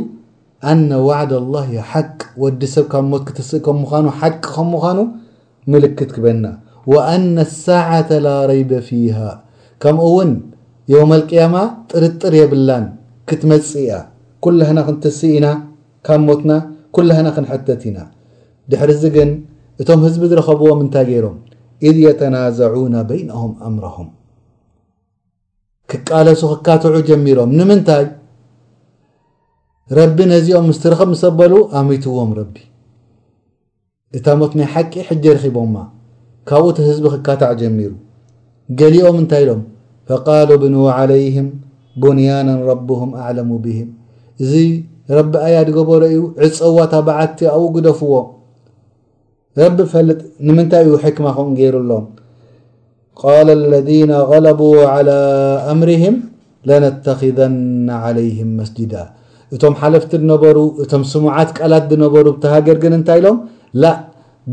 ኣነ 0.73 0.89
ዋዕድ 1.07 1.31
ኣላ 1.41 1.55
ሓቂ 1.91 2.19
ወዲ 2.43 2.61
ሰብ 2.75 2.85
ካብ 2.93 3.05
ሞት 3.11 3.23
ክትስእ 3.27 3.61
ከም 3.65 3.77
ምዃኑ 3.83 4.05
ሓቂ 4.21 4.35
ከም 4.55 4.67
ምዃኑ 4.75 4.99
ምልክት 5.75 6.09
ክበልና 6.15 6.45
ወኣነ 6.93 7.35
ኣሳዓ 7.47 7.89
ላ 8.27 8.37
ረይበ 8.51 8.71
ፊሃ 8.87 9.17
ከምኡ 9.83 10.05
እውን 10.13 10.31
ዮመ 10.95 11.11
ኣልቅያማ 11.17 11.55
ጥርጥር 11.91 12.33
የብላን 12.41 12.85
ክትመፅ 13.29 13.69
እያ 13.83 13.91
ኩላህና 14.43 14.79
ክንትስእ 14.87 15.31
ኢና 15.35 15.45
ካብ 16.07 16.21
ሞትና 16.29 16.51
ኩላህና 16.95 17.27
ክንሕተት 17.35 17.81
ኢና 17.89 17.99
ድሕሪዚ 18.71 19.03
ግን 19.15 19.29
እቶም 19.81 20.01
ህዝቢ 20.05 20.23
ዝረኸብዎ 20.31 20.69
ምንታይ 20.79 21.05
ገይሮም 21.09 21.37
እذ 21.87 21.95
የተናዘዑና 22.07 22.95
በይነهም 23.09 23.53
ኣምሮሁም 23.67 24.09
ክቃለሱ 25.91 26.41
ክካትዑ 26.57 26.95
ጀሚሮም 27.09 27.49
ንምንታይ 27.59 28.03
ረቢ 29.97 30.17
ነዚኦም 30.33 30.67
ምስትረኽብ 30.71 31.09
ምስ 31.13 31.23
በሉ 31.39 31.53
ኣመትዎም 31.79 32.31
ረቢ 32.39 32.55
እታ 34.17 34.25
ሞት 34.39 34.53
ናይ 34.59 34.67
ሓቂ 34.73 34.93
ሕጀ 35.09 35.25
ርኺቦምማ 35.37 35.77
ካብኡ 36.49 36.65
እቲ 36.71 36.79
ህዝቢ 36.89 37.05
ክካታዕ 37.15 37.53
ጀሚሩ 37.61 37.91
ገሊኦም 38.79 39.17
እንታይ 39.21 39.43
ሎም 39.49 39.61
ፈቃሉ 40.09 40.49
ብኑ 40.63 40.75
ዓለይህም 40.97 41.47
ቡንያንን 42.03 42.59
ረብሁም 42.69 43.11
ኣዕለሙ 43.25 43.49
ብهም 43.65 43.89
እዚ 44.43 44.53
ረቢ 45.17 45.33
ኣያ 45.45 45.55
ድገበሮ 45.67 46.01
እዩ 46.11 46.19
ዕፅዋታበዓቲ 46.47 47.39
ኣብኡ 47.55 47.67
ግደፍዎ 47.75 48.13
ረቢ 49.61 49.77
ፈልጥ 49.93 50.19
ንምንታይ 50.47 50.83
ዩ 50.89 50.93
ሕክማኸም 51.03 51.49
ገይሩ 51.59 51.75
ኣሎም 51.83 52.05
ቃል 53.21 53.47
ለذና 53.73 54.11
غለቡ 54.31 54.61
عላى 54.93 55.17
ኣምርهም 55.73 56.15
ለነተኽደና 56.69 57.87
عለይهም 58.03 58.51
መስጅዳ 58.59 58.93
እቶም 59.53 59.73
ሓለፍቲ 59.81 60.11
ዝነበሩ 60.21 60.57
እቶም 60.83 61.03
ስሙዓት 61.11 61.49
ቃላት 61.59 61.83
ድነበሩ 61.91 62.25
ተሃገር 62.43 62.77
ግን 62.83 62.93
እንታይ 62.99 63.19
ኢሎም 63.21 63.37
ላ 63.81 63.85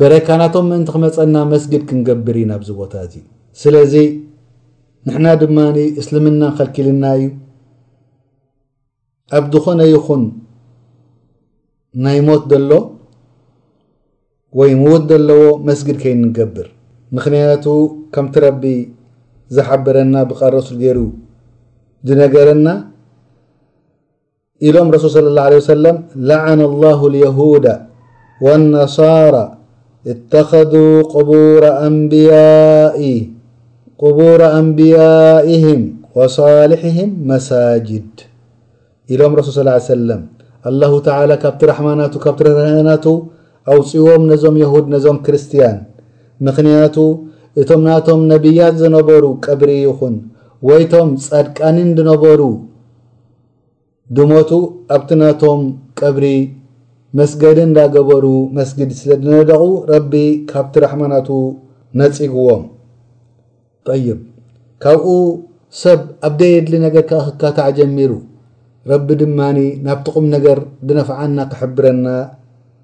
በረካናቶም 0.01 0.67
ምእንቲ 0.71 0.89
ክመፀና 0.95 1.37
መስጊድ 1.53 1.83
ክንገብር 1.91 2.37
እዩ 2.41 2.45
ናብዚ 2.51 2.69
ቦታት 2.81 3.13
እዩ 3.21 3.25
ስለዚ 3.63 3.95
ንሕና 5.07 5.27
ድማ 5.43 5.59
እስልምና 6.01 6.43
ኸልኪልና 6.59 7.05
እዩ 7.19 7.29
ኣብ 9.39 9.45
ዝኾነ 9.55 9.81
ይኹን 9.95 10.23
ናይ 12.05 12.17
ሞት 12.27 12.43
ዘሎ 12.51 12.71
ወይ 14.59 14.73
ምዉት 14.83 15.03
ዘለዎ 15.11 15.43
መስጊድ 15.67 15.97
ከይنገብር 16.03 16.69
ምክንያቱ 17.17 17.65
ከምቲ 18.15 18.35
ረቢ 18.45 18.63
ዝሓብረና 19.57 20.15
ብቃ 20.31 20.41
رሱ 20.57 20.69
ገይሩ 20.81 20.99
ነገረና 22.23 22.67
إሎም 24.69 24.89
ረሱል 24.95 25.11
صለى 25.17 25.29
اله 25.33 25.45
عليه 25.49 25.61
وسلم 25.65 25.97
لعن 26.31 26.59
الله 26.71 26.99
اليهود 27.11 27.67
والنصاራ 28.45 29.37
اتخذا 30.13 30.87
قبر 31.15 31.63
أንبيئهም 34.61 35.81
وصاሊحهም 36.17 37.11
መሳاجድ 37.31 38.11
ኢሎም 39.15 39.33
ረሱል 39.39 39.55
ስላ 39.59 39.69
ሰለም 39.93 40.21
ኣላሁ 40.71 40.93
ተዓላ 41.07 41.31
ካብቲ 41.43 41.63
ረሕማናቱ 41.71 42.13
ካብቲ 42.25 42.41
ሕማናቱ 42.59 43.05
ኣውፂዎም 43.75 44.23
ነዞም 44.31 44.57
የሁድ 44.61 44.85
ነዞም 44.95 45.17
ክርስትያን 45.27 45.79
ምክንያቱ 46.47 46.97
እቶም 47.61 47.81
ናቶም 47.89 48.21
ነቢያት 48.33 48.75
ዝነበሩ 48.83 49.25
ቀብሪ 49.47 49.71
ይኹን 49.87 50.15
ወይቶም 50.69 51.09
ጻድቃንን 51.27 51.89
ዝነበሩ 51.99 52.41
ድሞቱ 54.17 54.53
ኣብቲ 54.97 55.11
ናቶም 55.23 55.61
ቀብሪ 56.03 56.27
መስገዲን 57.19 57.67
እንናገበሩ 57.69 58.27
መስግድ 58.59 58.91
ስለ 59.01 59.11
ድነደቑ 59.25 59.63
ረቢ 59.93 60.13
ካብቲ 60.53 60.75
ረሕማናቱ 60.85 61.29
ነፂግዎም 62.01 62.65
ይብ 64.07 64.19
ካብኡ 64.83 65.13
ሰብ 65.85 66.01
ኣብደየድሊ 66.27 66.75
ነገርካ 66.89 67.11
ክካታዕ 67.29 67.71
ጀሚሩ 67.79 68.11
ረቢ 68.91 69.09
ድማ 69.21 69.39
ናብ 69.87 69.99
ጥቕም 70.07 70.27
ነገር 70.35 70.59
ብነፍዓና 70.89 71.39
ክሕብረና 71.53 72.07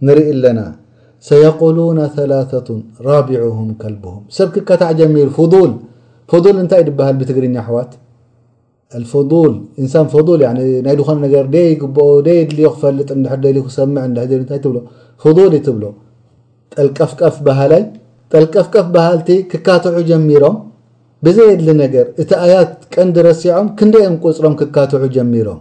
ንርኢ 0.06 0.26
ኣለና 0.34 0.60
ሰقሉና 1.28 1.98
ثላة 2.16 2.52
ራቢعም 3.08 3.68
ከልም 3.82 4.18
ሰብ 4.38 4.48
ክከታዕ 4.56 4.90
ጀሚሩ 5.00 5.28
ል 6.42 6.56
እንታይ 6.62 6.82
በሃል 6.98 7.14
ብትግርኛ 7.20 7.56
ኣሕዋት 7.64 7.92
ንሳ 9.84 9.94
ይ 11.62 11.70
ኮ 11.82 11.92
ድ 12.26 12.28
ክፈልጥ 12.62 13.14
ብ 15.76 15.82
ጠፍፍ 16.98 17.36
ይጠፍቀፍ 18.42 18.86
ባሃልቲ 18.94 19.28
ክካትዑ 19.50 19.96
ጀሚሮም 20.08 20.54
ብዘድሊ 21.24 21.68
ነገር 21.80 22.06
እቲ 22.22 22.30
ኣያት 22.44 22.70
ቀንዲ 22.94 23.16
ረሲዖም 23.26 23.66
ክንደኦም 23.78 24.16
ቁፅሮም 24.24 24.54
ክካትዑ 24.60 25.04
ጀሚሮም 25.16 25.60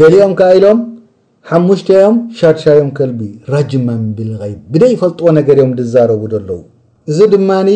ገሊኦም 0.00 0.32
ከ 0.38 0.42
ኢሎም 0.58 0.78
ሓሙሽተዮም 1.48 2.14
ሻርሻዮም 2.38 2.88
ከልቢ 2.96 3.20
ራጅመንብል 3.54 4.30
ይ 4.50 4.54
ብደ 4.72 4.82
ይፈልጥዎ 4.92 5.26
ነገር 5.36 5.56
እዮም 5.60 5.72
ዝዛረቡ 5.80 6.20
ዘለዉ 6.32 6.60
እዚ 7.10 7.18
ድማኒ 7.34 7.68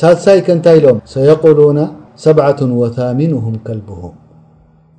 ሳልሳይ 0.00 0.38
ከንታይኢሎም 0.46 0.98
ሰየቁሉና 1.14 1.80
7ቱ 2.24 2.58
ወታሚኑሁም 2.82 3.56
ከልብሁም 3.66 4.14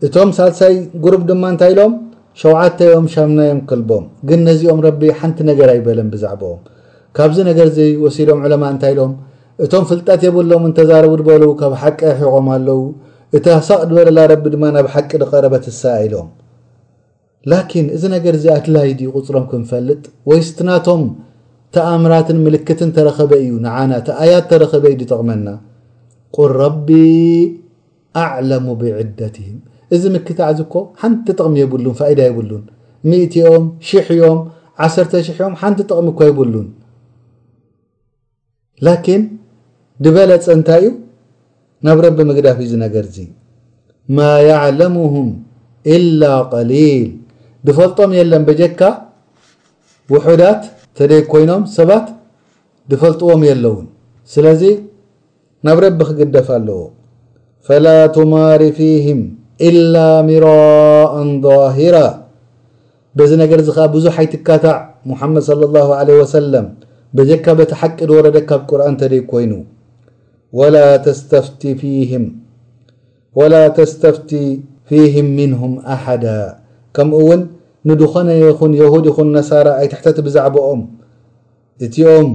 እቶም 0.07 0.29
ሳልሳይ 0.39 0.75
ጉሩብ 1.05 1.23
ድማ 1.31 1.43
እንታይ 1.53 1.71
ኢሎም 1.75 1.95
ሸዓተዮም 2.41 3.07
ሻፍናዮም 3.13 3.61
ከልቦም 3.71 4.05
ግን 4.29 4.39
ነዚኦም 4.49 4.79
ረቢ 4.87 5.01
ሓንቲ 5.21 5.39
ነገር 5.51 5.67
ኣይበለን 5.73 6.07
ብዛዕበኦም 6.13 6.61
ካብዚ 7.17 7.37
ነገር 7.49 7.67
ዘይወሲሎም 7.79 8.39
ዕለማ 8.45 8.63
እንታይኢሎም 8.75 9.13
እቶም 9.65 9.83
ፍልጠት 9.89 10.21
የብሎም 10.27 10.63
እንተዛረቡ 10.69 11.13
በሉ 11.29 11.43
ካብ 11.61 11.73
ሓቂ 11.81 11.99
ሒቆም 12.21 12.47
ኣለው 12.57 12.79
እታ 13.37 13.47
ሳቕ 13.67 13.79
ዝበለላ 13.89 14.19
ረቢ 14.31 14.43
ድማ 14.53 14.65
ናብ 14.73 14.87
ሓቂ 14.93 15.09
ድቀረበትሳ 15.21 15.79
ኢሎም 16.05 16.27
ላኪን 17.51 17.85
እዚ 17.95 18.03
ነገር 18.15 18.33
እዚኣ 18.39 18.55
ድላይ 18.65 18.89
ድ 18.99 19.07
ቁፅሮም 19.17 19.45
ክንፈልጥ 19.51 20.03
ወይስትናቶም 20.29 21.01
ተኣምራትን 21.75 22.37
ምልክትን 22.45 22.89
ተረኸበ 22.95 23.31
እዩ 23.43 23.53
ንዓና 23.65 23.91
ቲኣያት 24.07 24.45
ተረኸበ 24.51 24.83
እዩ 24.91 24.97
ዲጠቕመና 25.01 25.47
ቁል 26.35 26.51
ረቢ 26.63 26.89
ኣዕለሙ 28.23 28.65
ብዕደትህም 28.81 29.57
እዚ 29.95 30.03
ምክትዓዝኮ 30.15 30.75
ሓንቲ 31.03 31.25
ጥቕሚ 31.39 31.55
የብሉን 31.63 31.95
ፋኢዳ 32.01 32.19
የብሉን 32.27 32.63
ሚእትኦም 33.09 33.65
ሽ0ዮም 33.87 34.39
ዓተ 34.87 35.11
ሽ0ዮም 35.29 35.55
ሓንቲ 35.61 35.79
ጥቕሚ 35.89 36.07
እኮ 36.13 36.21
የብሉን 36.29 36.67
ላኪን 38.85 39.23
ድበለፅ 40.05 40.45
እንታይ 40.57 40.81
እዩ 40.87 40.87
ናብ 41.87 41.99
ረቢ 42.05 42.19
ምግዳፍ 42.27 42.57
እዩ 42.65 42.73
ነገር 42.85 43.05
ዚ 43.15 43.25
ማ 44.17 44.27
ያዕለሙهም 44.49 45.27
إላ 45.95 46.21
ቀሊል 46.53 47.07
ድፈልጦም 47.67 48.11
የለን 48.17 48.43
በጀካ 48.49 48.79
ውሑዳት 50.13 50.61
ተደይ 50.97 51.21
ኮይኖም 51.33 51.63
ሰባት 51.77 52.05
ድፈልጥዎም 52.91 53.41
የለውን 53.49 53.85
ስለዚ 54.33 54.61
ናብ 55.67 55.77
ረቢ 55.85 55.99
ክግደፍ 56.09 56.47
ኣለዎ 56.57 56.79
ፈላ 57.67 57.85
ቱማሪ 58.19 58.61
ፊህም 58.79 59.21
إላ 59.69 59.95
ሚራء 60.31 61.13
ظሂራ 61.45 61.97
በዚ 63.19 63.31
ነገር 63.43 63.57
እዚ 63.63 63.69
ከዓ 63.77 63.85
ብዙሕ 63.95 64.13
ሃይትካታዕ 64.19 64.79
ሙሓመድ 65.09 65.41
صى 65.47 65.55
ላه 65.75 65.89
ለ 66.07 66.19
ወሰለም 66.21 66.65
በጀካ 67.17 67.45
በቲ 67.59 67.71
ሓቂ 67.79 67.97
ድወረደካብ 68.09 68.61
ቁርኣን 68.71 68.95
ተደይ 69.01 69.21
ኮይኑ 69.31 69.51
ወላ 70.57 70.75
ተስተፍቲ 73.77 74.39
ፊህም 74.91 75.27
ምንሁም 75.37 75.71
ኣሓዳ 75.93 76.25
ከምኡ 76.95 77.17
እውን 77.23 77.41
ንድኾነ 77.89 78.29
ይኹን 78.39 78.73
የሁድ 78.79 79.05
ይኹን 79.09 79.29
ነሳራ 79.37 79.67
ኣይትሕተቲ 79.81 80.17
ብዛዕባኦም 80.25 80.81
እቲኦም 81.85 82.29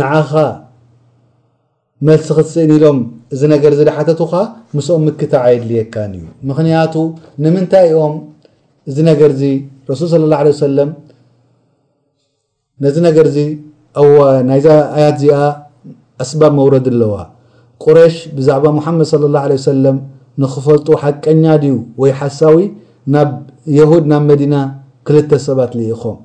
ንዓኻ 0.00 0.32
መልሲ 2.08 2.28
ክትስእኒ 2.38 2.70
ኢሎም 2.78 2.98
እዚ 3.34 3.40
ነገር 3.54 3.72
ዚ 3.78 3.86
ድሓተቱኻ 3.90 4.32
ምስኦም 4.76 5.02
ምክትዓየድልየካን 5.06 6.12
እዩ 6.18 6.26
ምኽንያቱ 6.50 6.94
ንምንታይ 7.44 7.88
ኦም 8.02 8.14
እዚ 8.90 8.96
ነገር 9.10 9.30
እዚ 9.36 9.42
ረሱል 9.92 10.08
صለ 10.12 10.24
ላه 10.34 10.40
ለ 10.48 10.54
ሰለም 10.64 10.90
ነዚ 12.84 12.96
ነገር 13.08 13.24
እዚ 13.32 13.38
ናይዛ 14.50 14.66
ኣያት 14.98 15.16
እዚኣ 15.20 15.40
ኣስባብ 16.24 16.52
መውረድ 16.60 16.86
ኣለዋ 16.94 17.12
ቁረሽ 17.84 18.14
ብዛዕባ 18.36 18.64
ሙሓመድ 18.76 19.08
ለ 19.22 19.28
ላ 19.34 19.38
ሰለም 19.70 19.96
ንክፈልጡ 20.42 20.86
ሓቀኛ 21.02 21.44
ድዩ 21.62 21.74
ወይ 22.02 22.10
ሓሳዊ 22.20 22.56
ናብ 23.14 23.30
የሁድ 23.78 24.04
ናብ 24.12 24.22
መዲና 24.30 24.54
ክልተ 25.08 25.30
ሰባት 25.46 25.72
ሊኢኹም 25.78 26.16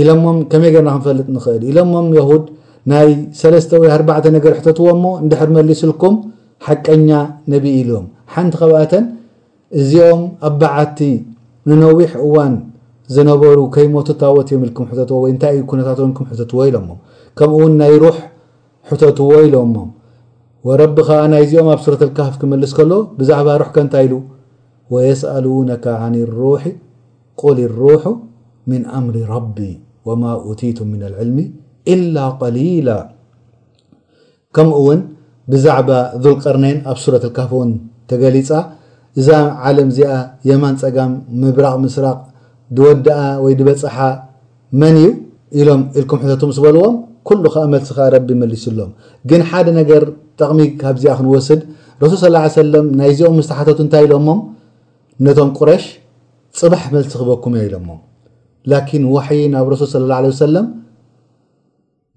ኢሎሞም 0.00 0.38
ከመይ 0.50 0.70
ገርና 0.74 0.90
ክንፈልጥ 0.96 1.26
ንክእል 1.36 1.62
ኢሎሞም 1.70 2.08
የሁድ 2.18 2.44
ናይ 2.92 3.08
ሰለስተ 3.40 3.72
ወይ 3.82 3.88
4ተ 3.98 4.24
ነገር 4.36 4.52
ሕተትዎሞ 4.58 5.04
ንድሕር 5.24 5.50
መሊስልኩም 5.56 6.14
ሓቀኛ 6.68 7.08
ነቢ 7.52 7.64
ኢሎዎም 7.80 8.06
ሓንቲ 8.34 8.54
ከብኣተን 8.60 9.04
እዚኦም 9.80 10.22
ኣ 10.48 10.52
በዓቲ 10.60 10.98
ንነዊሕ 11.70 12.12
እዋን 12.26 12.54
ዝነበሩ 13.14 13.58
ከይሞቱ 13.76 14.08
ታወት 14.24 14.48
ዮም 14.54 14.62
ኢልኩም 14.66 14.86
ሕትዎ 14.90 15.16
ወ 15.22 15.28
እንታይ 15.32 15.54
ዩ 15.60 15.62
ኩነታት 15.70 15.98
ወኩም 16.04 16.26
ሕተትዎ 16.32 16.58
ኢሎሞ 16.70 16.88
ከምኡውን 17.38 17.72
ናይ 17.80 17.94
ሩሕ 18.04 18.18
ሕተትዎ 18.90 19.30
ኢሎሞ 19.46 19.74
ረቢ 20.80 20.96
ከዓ 21.08 21.18
ናይ 21.32 21.42
እዚኦም 21.44 21.68
ኣብ 21.74 21.80
ሱረት 21.84 22.02
ካፍ 22.16 22.32
ክመልስ 22.40 22.72
ከሎ 22.78 22.92
ብዛዕባ 23.18 23.48
ሩሕ 23.60 23.68
ከ 23.74 23.76
እንታይ 23.84 24.02
ኢሉ 24.08 24.14
ወየስኣሉነ 24.94 25.70
ን 26.14 26.72
ቁል 27.40 27.58
ሩ 27.78 27.86
ምን 28.70 28.82
ኣምሪ 28.98 29.16
ረቢ 29.34 29.56
ወማ 30.08 30.24
ቲቱም 30.60 30.90
ም 30.92 31.00
ልዕልሚ 31.02 31.38
إላ 31.92 32.16
ቀሊላ 32.40 32.88
ከምኡ 34.56 34.78
ውን 34.88 35.00
ብዛዕባ 35.52 35.90
ذልቀርኔን 36.24 36.78
ኣብ 36.92 36.98
ሱረት 37.04 37.24
ካፍ 37.38 37.50
ውን 37.60 37.70
ተገሊፃ 38.12 38.50
እዛ 39.20 39.28
ዓለም 39.68 39.88
እዚኣ 39.92 40.12
የማን 40.48 40.74
ፀጋም 40.82 41.12
ምብራቅ 41.42 41.76
ምስራቅ 41.84 42.18
ድወድኣ 42.76 43.18
ወይ 43.44 43.52
ድበፅሓ 43.60 43.96
መን 44.80 44.96
እዩ 45.04 45.08
ኢሎም 45.60 45.82
ኢልኩም 46.00 46.18
ሕተቱም 46.24 46.50
ስበልዎም 46.56 46.96
ኩሉ 47.28 47.44
ከዓ 47.54 47.62
መልሲ 47.72 47.88
ከዓ 47.96 48.04
ረቢ 48.14 48.28
ይመሊሱኣሎም 48.36 48.90
ግን 49.30 49.40
ሓደ 49.50 49.66
ነገር 49.80 50.02
ጠቕሚ 50.40 50.60
ካብዚኣ 50.82 51.14
ክንወስድ 51.18 51.60
ረሱል 52.04 52.36
ስ 52.44 52.54
ሰለም 52.60 52.86
ናይ 52.98 53.10
እዚኦም 53.14 53.34
ምስተሓተት 53.40 53.80
እንታይ 53.84 54.04
ኢሎሞም 54.06 54.40
ነቶም 55.26 55.50
ቁረሽ 55.58 55.84
ፅባሕ 56.60 56.84
መልሲ 56.94 57.12
ክበኩምእየ 57.20 57.66
ኢሎሞም 57.68 58.00
ላኪን 58.72 59.04
ዋሕይ 59.16 59.42
ናብ 59.54 59.66
ረሱል 59.74 59.90
ስለ 59.96 60.04
ላ 60.12 60.18
ለ 60.26 60.32
ሰለም 60.46 60.66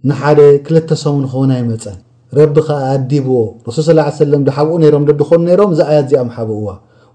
ንሓደ 0.10 0.39
ክልተ 0.68 0.89
ሰሙ 1.04 1.16
ንኸውን 1.26 1.52
ይመፀን 1.60 1.98
ረቢ 2.39 2.56
ከዓ 2.70 2.80
ኣዲብዎ 2.96 3.36
ረሱል 3.68 3.86
ስ 3.89 4.18
ሰለም 4.24 4.42
ድሓብኡ 4.48 4.76
ነይሮም 4.86 5.04
ዶዲኾኑ 5.12 5.39
ነይሮም 5.50 5.72
እዚ 5.76 5.80
ኣያት 5.89 6.06
እዚኣ 6.08 6.24
ሓብእዋ 6.38 6.68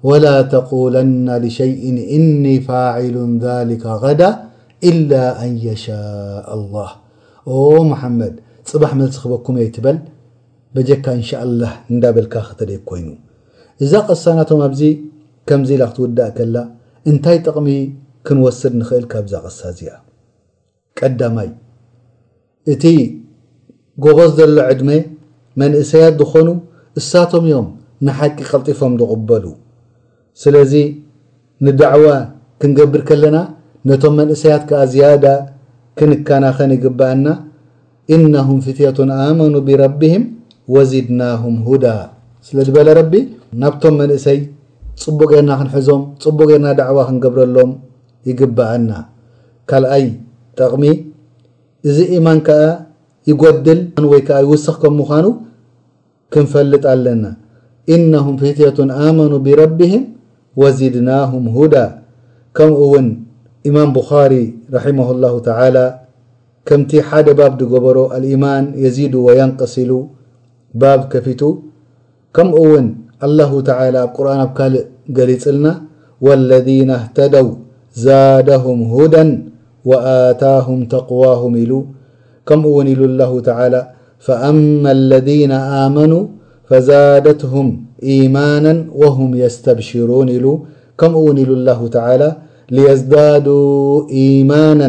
ወላ 0.08 0.26
ተቁለና 0.52 1.26
ሸይ 1.56 1.72
እኒ 2.18 2.44
ፋዒሉን 2.68 3.32
ሊካ 3.72 3.84
ቀዳ 4.04 4.22
ኢላ 4.92 5.12
ኣን 5.42 5.52
የሻء 5.66 6.48
ኣላህ 6.60 6.90
ኦ 7.56 7.56
መሓመድ 7.90 8.34
ፅባሕ 8.70 8.90
መልሲ 9.00 9.16
ክበኩም 9.22 9.54
እየ 9.60 9.64
ይትበል 9.68 9.98
በጀካ 10.74 11.04
እንሻኣላ 11.18 11.62
እንዳበልካ 11.92 12.34
ክተደይ 12.48 12.78
ኮይኑ 12.88 13.08
እዛ 13.84 13.92
ቐሳ 14.08 14.24
ናቶም 14.38 14.60
ኣብዚ 14.66 14.82
ከምዚ 15.48 15.70
ኢና 15.76 15.84
ክትውዳእ 15.90 16.30
ከላ 16.36 16.56
እንታይ 17.10 17.38
ጠቕሚ 17.46 17.68
ክንወስድ 18.26 18.72
ንኽእል 18.80 19.04
ካብዛ 19.12 19.32
ቀሳ 19.44 19.60
እዚያ 19.72 19.92
ቀዳማይ 20.98 21.48
እቲ 22.72 22.84
ጎቦስ 24.04 24.32
ዘሎ 24.38 24.56
ዕድሜ 24.72 24.90
መንእሰያት 25.62 26.14
ዝኾኑ 26.20 26.48
እሳቶም 27.00 27.44
እዮም 27.50 27.68
ንሓቂ 28.06 28.38
ቀልጢፎም 28.50 28.92
ዝቕበሉ 29.00 29.44
ስለዚ 30.42 30.72
ንዳዕዋ 31.66 32.08
ክንገብር 32.62 33.02
ከለና 33.08 33.36
ነቶም 33.88 34.14
መንእሰያት 34.20 34.62
ከዓ 34.70 34.80
ዝያዳ 34.92 35.24
ክንከና 35.98 36.44
ኸን 36.56 36.70
ይግባአና 36.76 37.28
ኢነሁም 38.14 38.58
ፍትቱን 38.66 39.10
ኣመኑ 39.24 39.54
ብረቢህም 39.66 40.24
ወዚድናሁም 40.74 41.56
ሁዳ 41.68 41.86
ስለ 42.46 42.58
ድበለ 42.68 42.88
ረቢ 42.98 43.12
ናብቶም 43.62 43.94
መንእሰይ 44.00 44.38
ፅቡቅ 45.02 45.30
ርና 45.38 45.50
ክንሕዞም 45.60 46.02
ፅቡቅ 46.24 46.48
ርና 46.54 46.66
ዳዕዋ 46.80 46.98
ክንገብረሎም 47.08 47.70
ይግበአና 48.28 48.90
ካልኣይ 49.70 50.06
ጠቕሚ 50.58 50.84
እዚ 51.88 51.96
ኢማን 52.18 52.38
ከዓ 52.48 52.62
ይጎድል 53.30 53.80
ወይከዓ 54.12 54.38
ይውስኽ 54.46 54.76
ከም 54.82 54.94
ምዃኑ 55.00 55.26
ክንፈልጥ 56.34 56.84
ኣለና 56.94 57.24
እነም 57.94 58.30
ፍትቱን 58.42 58.90
ኣመኑ 59.06 59.32
ብረቢህም 59.46 60.04
ወዚድናሁም 60.62 61.44
ሁዳ 61.58 61.74
ከምኡ 62.56 62.80
እውን 62.86 63.06
إمام 63.66 63.88
بخاري 63.92 64.44
رحمه 64.76 65.08
الله 65.10 65.34
تعالى 65.50 65.86
كمت 66.66 66.92
حد 67.08 67.26
باب 67.38 67.52
دجبر 67.60 68.16
الإيمان 68.18 68.64
يزيد 68.84 69.14
وينقصل 69.14 69.90
باب 70.82 71.00
كفت 71.12 71.42
كمون 72.34 72.84
الله 73.26 73.50
تعالى 73.70 74.00
قرآن 74.16 74.40
أكل 74.46 74.74
جللن 75.16 75.66
والذين 76.26 76.90
اهتدوا 77.00 77.52
زادهم 78.06 78.78
هدا 78.96 79.24
وآتاهم 79.88 80.78
تقواهم 80.96 81.52
ل 81.70 81.72
م 82.60 82.62
ون 82.76 82.88
ل 82.98 83.02
الله 83.10 83.32
تعلى 83.50 83.82
فأما 84.26 84.90
الذين 84.98 85.52
آمنوا 85.84 86.24
فزادتهم 86.68 87.66
إيمانا 88.10 88.74
وهم 89.00 89.30
يستبشرون 89.44 90.30
ل 90.44 90.46
كم 91.00 91.12
ون 91.24 91.38
ل 91.48 91.50
الله 91.58 91.80
تعالى 91.96 92.30
የዝዳዱ 92.76 93.46
ኢማና 94.22 94.82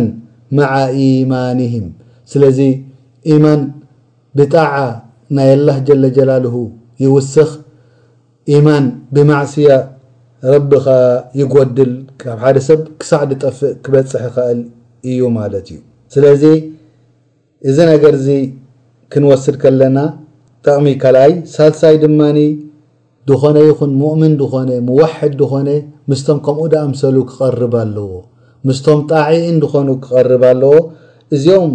ማዓ 0.58 0.74
ኢማንህም 1.08 1.86
ስለዚ 2.32 2.60
ኢማን 3.34 3.62
ብጣዓ 4.38 4.74
ናይ 5.38 5.50
አላህ 5.58 5.78
ጀለጀላልሁ 5.88 6.56
ይውስኽ 7.04 7.50
ኢማን 8.56 8.86
ብማዕስያ 9.16 9.72
ረቢኻ 10.54 10.86
ይጎድል 11.40 11.92
ካብ 12.22 12.38
ሓደ 12.46 12.58
ሰብ 12.68 12.80
ክሳዕ 13.02 13.22
ድጠፍእ 13.32 13.74
ክበፅሕ 13.86 14.24
ኸእል 14.38 14.62
እዩ 15.12 15.22
ማለት 15.40 15.68
እዩ 15.74 15.80
ስለዚ 16.14 16.44
እዚ 17.70 17.78
ነገር 17.94 18.16
ዚ 18.26 18.30
ክንወስድ 19.14 19.56
ከለና 19.64 19.98
ጠቕሚ 20.66 20.88
ካልይ 21.04 21.34
ሳልሳይ 21.56 21.96
ድማኒ 22.04 22.40
ዝኾነ 23.30 23.58
ይኹን 23.70 23.92
ሙእምን 24.02 24.34
ድኾነ 24.42 24.70
ምዋሕድ 24.88 25.34
ድኾነ 25.42 25.70
ምስቶም 26.10 26.38
ከምኡ 26.46 26.64
ድኣምሰሉ 26.74 27.16
ክቐርብ 27.30 27.74
ኣለዎ 27.82 28.12
ምስቶም 28.68 29.00
ጣዒኢን 29.12 29.58
ድኾኑ 29.64 29.90
ክቐርብ 30.04 30.44
ኣለዎ 30.52 30.74
እዚኦም 31.38 31.74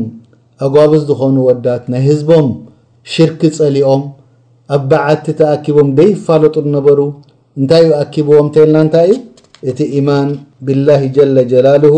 ኣጓብስ 0.66 1.02
ዝኾኑ 1.10 1.36
ወዳት 1.48 1.84
ናይ 1.92 2.02
ህዝቦም 2.08 2.48
ሽርክ 3.14 3.40
ጸሊኦም 3.58 4.02
ኣብ 4.76 4.82
በዓቲ 4.92 5.24
ተኣኪቦም 5.40 5.88
ደይፋለጡ 5.98 6.56
ነበሩ 6.76 6.98
እንታይ 7.60 7.84
ዩ 7.88 7.92
ኣኪብዎም 8.02 8.46
እተልና 8.52 8.76
እንታይ 8.86 9.06
ዩ 9.12 9.18
እቲ 9.72 9.78
ኢማን 10.00 10.28
ብላ 10.68 10.88
ጀለጀላልሁ 11.18 11.94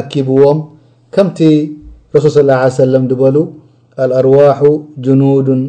ኣኪብዎም 0.00 0.58
ከምቲ 1.16 1.38
ረሱል 2.16 2.50
ስ 2.78 2.80
ሰለም 2.80 3.04
ዝበሉ 3.12 3.36
አልኣርዋሑ 4.02 4.64
ጅኑድን 5.06 5.62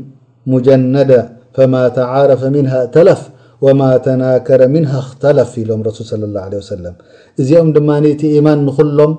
ሙጀነዳة 0.53 1.25
ፈማ 1.57 1.73
ተዓረፈ 1.97 2.41
ምንሃ 2.55 2.73
እተለፍ 2.87 3.21
ወማ 3.65 3.81
ተናከረ 4.07 4.61
ምንሃ 4.75 4.91
እክተለፍ 5.05 5.49
ኢሎም 5.61 5.81
ረሱል 5.87 6.05
ስለ 6.11 6.21
ላ 6.35 6.43
ወሰለም 6.61 6.95
እዚኦም 7.41 7.69
ድማ 7.75 7.89
እቲ 8.11 8.21
ኢማን 8.37 8.59
ንኩሎም 8.67 9.13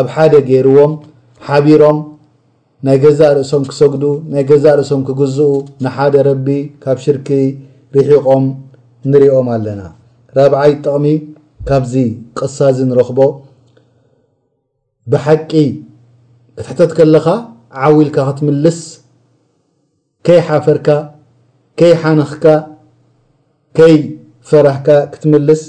ኣብ 0.00 0.06
ሓደ 0.14 0.32
ገይርዎም 0.50 0.92
ሓቢሮም 1.48 1.98
ናይ 2.86 2.96
ገዛእ 3.04 3.32
ርእሶም 3.38 3.62
ክሰግዱ 3.70 4.04
ናይ 4.32 4.42
ገዛእ 4.50 4.74
ርእሶም 4.80 5.00
ክግዝኡ 5.06 5.48
ንሓደ 5.84 6.14
ረቢ 6.28 6.48
ካብ 6.84 6.98
ሽርኪ 7.04 7.28
ርሒቆም 7.96 8.44
ንሪኦም 9.10 9.48
ኣለና 9.54 9.82
ራብዓይ 10.38 10.72
ጠቕሚ 10.84 11.06
ካብዚ 11.68 11.94
ቅሳዚ 12.38 12.78
ንረክቦ 12.90 13.18
ብሓቂ 15.12 15.50
ክትሕተት 16.56 16.90
ከለካ 16.98 17.26
ዓዊኢልካ 17.86 18.18
ክትምልስ 18.28 18.78
ከይ 20.28 20.40
ሓፈርካ 20.46 20.88
ከይ 21.78 21.92
ሓነኽካ 22.00 22.44
ከይ 23.76 23.94
ፈራሕካ 24.48 24.88
ክትምልስ 25.12 25.62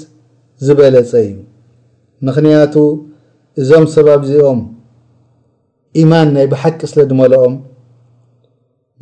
ዝበለፀ 0.66 1.10
እዩ 1.24 1.30
ምክንያቱ 2.28 2.74
እዞም 3.60 3.84
ሰባብ 3.94 4.20
እዚኦም 4.26 4.60
ኢማን 6.02 6.28
ናይ 6.36 6.46
ብሓቂ 6.52 6.80
ስለ 6.92 7.00
ድመልኦም 7.10 7.54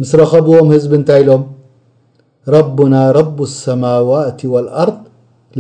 ምስ 0.03 0.11
ረኸብዎም 0.23 0.69
ህዝቢ 0.75 0.93
እንታይኢሎም 1.01 1.43
ረቡና 2.57 2.95
ረብ 3.19 3.37
አሰማዋት 3.51 4.41
ዋልኣርض 4.55 5.01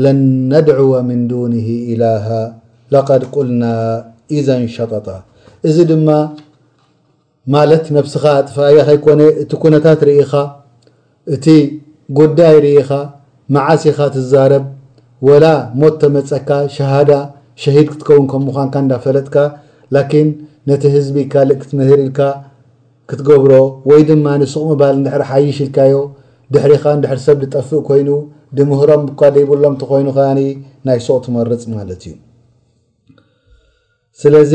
ለን 0.04 0.20
ነድዕወ 0.54 0.92
ምን 1.08 1.20
ዱን 1.32 1.54
ኢላሃ 1.94 2.26
ለቀድ 2.96 3.24
ቁልና 3.34 3.64
ኢዘን 4.36 4.64
ሸጠጣ 4.76 5.08
እዚ 5.68 5.76
ድማ 5.90 6.08
ማለት 7.54 7.84
ነብስኻ 7.96 8.24
ጥፈላያ 8.48 8.78
ኸይኮነ 8.88 9.20
እቲ 9.42 9.50
ኩነታት 9.62 10.00
ርኢኻ 10.08 10.32
እቲ 11.34 11.46
ጉዳይ 12.18 12.56
ርኢኻ 12.64 12.90
መዓሲኻ 13.54 13.98
ትዛረብ 14.14 14.64
ወላ 15.28 15.44
ሞት 15.80 15.94
ተመፀካ 16.02 16.50
ሸሃዳ 16.76 17.10
ሸሂድ 17.62 17.86
ክትከውን 17.92 18.26
ከ 18.32 18.40
ምዃንካ 18.46 18.74
እንዳፈለጥካ 18.84 19.36
ላኪን 19.96 20.28
ነቲ 20.70 20.82
ህዝቢ 20.96 21.16
ካልእ 21.32 21.58
ክትምህር 21.62 21.98
ኢልካ 22.04 22.20
ክትገብሮ 23.10 23.52
ወይ 23.90 24.02
ድማ 24.10 24.26
ንሱቕ 24.42 24.64
ምባል 24.72 24.94
እንድሕሪ 24.98 25.22
ሓይሽ 25.30 25.58
ኢልካዮ 25.66 25.94
ድሕሪኻ 26.54 26.84
ንድሕር 26.98 27.20
ሰብ 27.26 27.38
ዝጠፍእ 27.46 27.82
ኮይኑ 27.88 28.08
ድምህሮም 28.58 29.02
እኳ 29.12 29.20
ደይብሎም 29.36 29.74
እተኮይኑከኣኒ 29.78 30.40
ናይ 30.88 30.98
ሱቕ 31.06 31.18
ትመርፅ 31.24 31.62
ማለት 31.76 32.02
እዩ 32.08 32.14
ስለዚ 34.22 34.52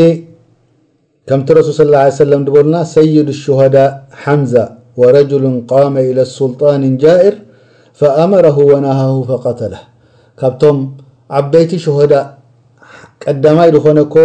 ك 1.29 1.31
رسول 1.57 1.73
صلىى 1.79 1.89
اله 1.95 2.01
عيه 2.05 2.09
سم 2.19 2.41
ሉ 2.55 2.55
سيد 2.97 3.27
الشهداء 3.35 3.89
حمزة 4.23 4.65
ورجل 5.01 5.43
قام 5.73 5.93
إلى 6.09 6.21
سلطان 6.39 6.83
جائر 7.03 7.33
فأمره 7.99 8.57
ونهه 8.71 9.13
فقتله 9.29 9.81
ካቶም 10.41 10.77
عበيቲ 11.37 11.71
شهداء 11.85 12.25
قدمي 13.23 13.69
دኮنك 13.75 14.15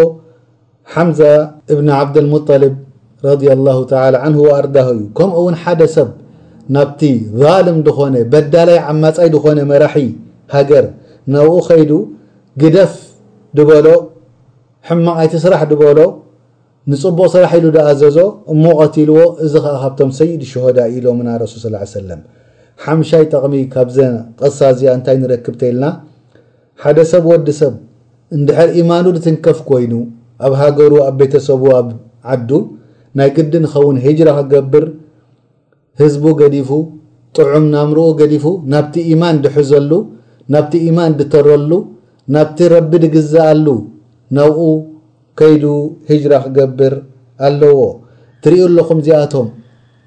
حمزة 0.95 1.35
بن 1.79 1.89
عبد 2.01 2.17
المطلب 2.25 2.75
رضي 3.31 3.49
لله 3.59 3.79
تى 3.93 3.97
عنه 4.25 4.39
وأرد 4.49 4.77
ከمኡ 5.19 5.39
حد 5.63 5.81
سብ 5.97 6.09
نبت 6.77 7.01
ظالم 7.43 7.77
ن 8.15 8.17
بدلይ 8.33 8.79
عمይ 8.89 9.17
ن 9.57 9.59
مራح 9.71 9.95
ገر 10.71 10.85
نوق 11.35 11.69
يد 11.81 11.93
ግደፍ 12.63 12.93
بل 13.69 13.87
ሕمت 14.89 15.33
سራح 15.45 15.63
ل 15.99 16.01
ንፅቡቕ 16.93 17.27
ስራሕኢሉ 17.33 17.67
ድኣዘዞ 17.77 18.17
እሞ 18.53 18.63
ቀቲልዎ 18.83 19.23
እዚ 19.45 19.55
ከዓ 19.65 19.73
ካብቶም 19.83 20.11
ሰይድ 20.19 20.43
ሸሆዳ 20.51 20.79
ኢሎምና 20.97 21.29
ረሱል 21.43 21.59
ስላ 21.65 21.77
ሰለም 21.99 22.21
ሓምሻይ 22.85 23.25
ጠቕሚ 23.33 23.55
ካብዘ 23.75 23.97
ቀሳ 24.41 24.59
እዚያ 24.75 24.91
እንታይ 24.99 25.17
ንረክብተልና 25.23 25.85
ሓደ 26.83 26.99
ሰብ 27.13 27.25
ወዲ 27.33 27.49
ሰብ 27.61 27.75
እንድሕር 28.37 28.71
ኢማኑ 28.83 29.05
ድትንከፍ 29.19 29.59
ኮይኑ 29.71 29.93
ኣብ 30.47 30.53
ሃገሩ 30.63 30.93
ኣብ 31.09 31.15
ቤተሰቡ 31.23 31.63
ኣብ 31.81 31.89
ዓዱ 32.35 32.51
ናይ 33.21 33.31
ግዲ 33.39 33.53
ንኸውን 33.65 33.97
ሂጅራ 34.07 34.31
ክገብር 34.41 34.87
ህዝቡ 36.01 36.25
ገዲፉ 36.41 36.71
ጥዑም 37.39 37.65
ናምርኡ 37.77 38.07
ገዲፉ 38.21 38.45
ናብቲ 38.73 38.95
ኢማን 39.13 39.37
ድሕዘሉ 39.45 39.91
ናብቲ 40.55 40.73
ኢማን 40.91 41.13
ድተረሉ 41.21 41.71
ናብቲ 42.37 42.59
ረቢ 42.75 42.91
ድግዝኣሉ 43.05 43.67
ናብኡ 44.39 44.61
ከይዱ 45.39 45.65
ህጅራ 46.11 46.33
ክገብር 46.45 46.95
ኣለዎ 47.47 47.79
ትሪኦ 48.45 48.65
ኣለኹም 48.71 48.99
እዚኣቶም 49.03 49.49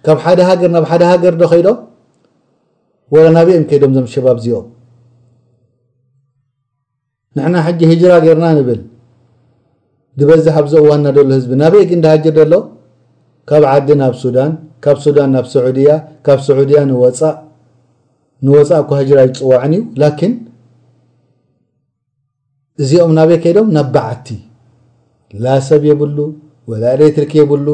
ካብ 0.06 0.18
ሓደ 0.26 0.40
ሃገር 0.50 0.70
ናብ 0.76 0.86
ሓደ 0.90 1.04
ሃገር 1.12 1.34
ዶ 1.42 1.44
ከይዶም 1.52 1.78
ወላ 3.14 3.26
ናበኦም 3.38 3.66
ከይዶም 3.70 3.92
ዞም 3.98 4.08
ሸባብ 4.14 4.38
እዚኦም 4.42 4.66
ንሕና 7.38 7.56
ሓጂ 7.66 7.80
ህጅራ 7.92 8.12
ጌርና 8.26 8.46
ንብል 8.58 8.82
ብበዝሕ 10.20 10.56
ኣብዞም 10.62 10.82
እዋና 10.86 11.06
ደሎ 11.18 11.28
ህዝቢ 11.38 11.52
ናበይ 11.62 11.84
ግን 11.90 12.00
ዳሃጅር 12.06 12.34
ደሎ 12.40 12.54
ካብ 13.50 13.64
ዓዲ 13.74 13.88
ናብ 14.02 14.14
ሱዳን 14.24 14.52
ካብ 14.84 14.98
ሱዳን 15.06 15.30
ናብ 15.36 15.46
ስዑድያ 15.54 15.92
ካብ 16.26 16.40
ስዑድያ 16.48 16.80
ንወፃእ 16.92 17.36
ንወፃእ 18.46 18.80
እኳ 18.84 18.92
ጅራ 19.10 19.20
ይፅዋዕን 19.28 19.74
እዩ 19.76 19.82
ላኪን 20.02 20.34
እዚኦም 22.84 23.12
ናበይ 23.20 23.40
ከይዶም 23.44 23.68
ናብ 23.78 23.88
በዓቲ 23.96 24.28
ላ 25.46 25.54
ሰብ 25.68 25.84
የብሉ 25.90 26.18
ወላ 26.72 26.84
ኤሌትሪክ 26.98 27.32
የብሉ 27.42 27.68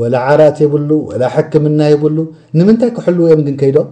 ወላ 0.00 0.14
ዓራት 0.34 0.56
የብሉ 0.64 0.90
ወላ 1.08 1.22
ሕክምና 1.34 1.80
የብሉ 1.92 2.18
ንምንታይ 2.58 2.90
ክሕልው 2.96 3.24
እዮም 3.26 3.40
ግን 3.46 3.56
ከይዶም 3.60 3.88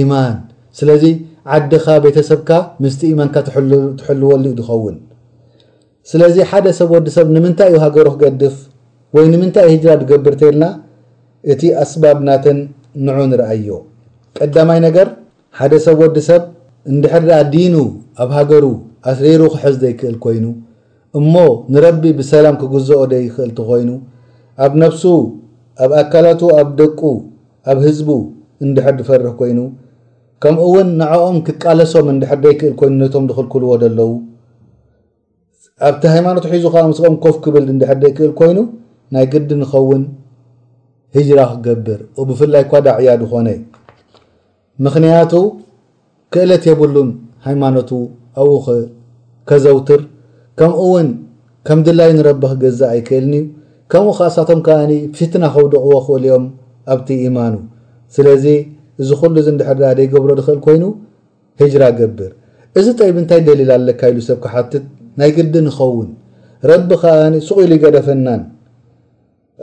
ኢማን 0.00 0.36
ስለዚ 0.78 1.04
ዓድኻ 1.56 1.84
ቤተሰብካ 2.04 2.50
ምስቲ 2.84 3.00
ኢማንካ 3.12 3.34
ትሕልወሉ 3.48 4.42
ዩ 4.50 4.54
ዝኸውን 4.60 4.96
ስለዚ 6.10 6.36
ሓደ 6.50 6.66
ሰብ 6.78 6.90
ወዲ 6.96 7.08
ሰብ 7.16 7.26
ንምንታይ 7.36 7.68
እዩ 7.72 7.78
ሃገሩ 7.84 8.06
ክገድፍ 8.14 8.56
ወይ 9.16 9.26
ንምንታይ 9.32 9.66
ዩ 9.68 9.72
ህጅራ 9.74 9.90
ዝገብር 10.02 10.34
ተየልና 10.40 10.64
እቲ 11.52 11.62
ኣስባብናተን 11.82 12.58
ንዑ 13.08 13.18
ንርአዮ 13.32 13.68
ቀዳማይ 14.38 14.80
ነገር 14.86 15.08
ሓደ 15.58 15.72
ሰብ 15.86 15.98
ወዲ 16.04 16.16
ሰብ 16.30 16.42
እንድሕርዳኣ 16.92 17.40
ዲኑ 17.52 17.76
ኣብ 18.24 18.30
ሃገሩ 18.38 18.64
ኣስሪሩ 19.10 19.40
ክሕዝ 19.54 19.76
ዘይክእል 19.84 20.16
ኮይኑ 20.24 20.44
እሞ 21.18 21.34
ንረቢ 21.74 22.02
ብሰላም 22.18 22.56
ክግዝኦ 22.60 22.98
ዶ 23.12 23.16
ይክእልቲ 23.26 23.58
ኮይኑ 23.70 23.90
ኣብ 24.64 24.72
ነፍሱ 24.84 25.02
ኣብ 25.84 25.90
ኣካላቱ 26.02 26.40
ኣብ 26.60 26.68
ደቁ 26.80 27.00
ኣብ 27.70 27.78
ህዝቡ 27.86 28.08
እንድሐድፈርሕ 28.64 29.32
ኮይኑ 29.40 29.58
ከምኡ 30.42 30.62
እውን 30.70 30.88
ንዕኦም 31.00 31.36
ክቃለሶም 31.46 32.06
እንድሕድደይክእል 32.14 32.74
ኮይኑ 32.80 32.92
ነቶም 33.04 33.24
ዝክልክልዎ 33.30 33.70
ዘለዉ 33.82 34.10
ኣብቲ 35.88 36.02
ሃይማኖቱ 36.14 36.44
ሒዙ 36.52 36.64
ከ 36.74 36.82
ምስኦም 36.90 37.16
ኮፍ 37.24 37.36
ክብል 37.44 37.64
እድሕደይክእል 37.74 38.32
ኮይኑ 38.40 38.58
ናይ 39.16 39.26
ግዲ 39.32 39.48
ንኸውን 39.62 40.02
ህጅራ 41.16 41.40
ክገብር 41.52 42.00
ብፍላይ 42.28 42.62
እኳ 42.66 42.72
ዳዕያድ 42.86 43.22
ኮነ 43.32 43.48
ምክንያቱ 44.86 45.32
ክእለት 46.34 46.64
የብሉን 46.70 47.10
ሃይማኖቱ 47.48 47.90
ኣው 48.40 48.50
ከዘውትር 49.50 50.00
ከምኡ 50.60 50.74
እውን 50.86 51.08
ከም 51.66 51.78
ድላይ 51.86 52.10
ንረቢ 52.18 52.42
ክገዛእ 52.52 52.90
ኣይክእልኒ 52.94 53.34
እዩ 53.40 53.44
ከምኡ 53.92 54.10
ካሳቶም 54.18 54.60
ከዓኒ 54.66 54.92
ፊትና 55.16 55.44
ኸውድቕዎ 55.54 55.92
ክእል 56.06 56.24
ኦም 56.36 56.44
ኣብቲ 56.92 57.08
ኢማኑ 57.28 57.54
ስለዚ 58.16 58.44
እዚ 59.02 59.10
ኩሉ 59.20 59.36
እንድሕርዳ 59.52 59.84
ደይገብሮ 59.98 60.30
ድኽእል 60.38 60.60
ኮይኑ 60.66 60.84
ህጅራ 61.62 61.82
ገብር 61.98 62.30
እዚ 62.78 62.86
ጠይብ 63.00 63.16
እንታይ 63.22 63.40
ደሊል 63.48 63.70
ኣለካ 63.76 64.00
ኢሉ 64.12 64.18
ሰብካ 64.30 64.44
ሓትት 64.54 64.84
ናይ 65.20 65.30
ግዲ 65.36 65.54
ንኸውን 65.66 66.08
ረቢ 66.70 66.88
ከኣኒ 67.02 67.34
ስቑ 67.48 67.56
ኢሉ 67.66 67.70
ይገደፈናን 67.78 68.42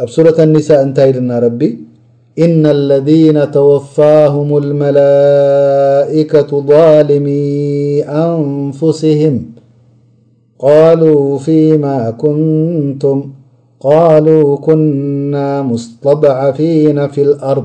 ኣብ 0.04 0.10
ሱረት 0.16 0.38
ኒሳ 0.54 0.70
እንታይ 0.86 1.10
ኢልና 1.12 1.32
ረቢ 1.46 1.62
እነ 2.46 2.64
ለذና 2.92 3.38
ተወፋሁም 3.56 4.50
ልመላከة 4.68 6.50
ظሊሚ 6.70 7.28
ኣንፍስህም 8.24 9.38
ቃሉ 10.64 11.02
ፊማ 11.46 11.84
ኩንቱም 12.24 13.22
ሉ 14.26 14.28
ኩና 14.66 15.36
ሙስተضዓፊና 15.70 17.00
ፍ 17.14 17.24
ልኣር 17.30 17.60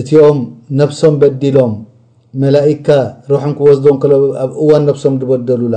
እትኦም 0.00 0.38
ነፍሶም 0.80 1.14
በዲሎም 1.22 1.72
መላኢካ 2.42 2.88
ሩሑንክወስዶም 3.30 3.96
ክሎ 4.02 4.12
ኣብ 4.44 4.50
እዋን 4.62 4.82
ነፍሶም 4.88 5.14
ዝበደሉላ 5.20 5.76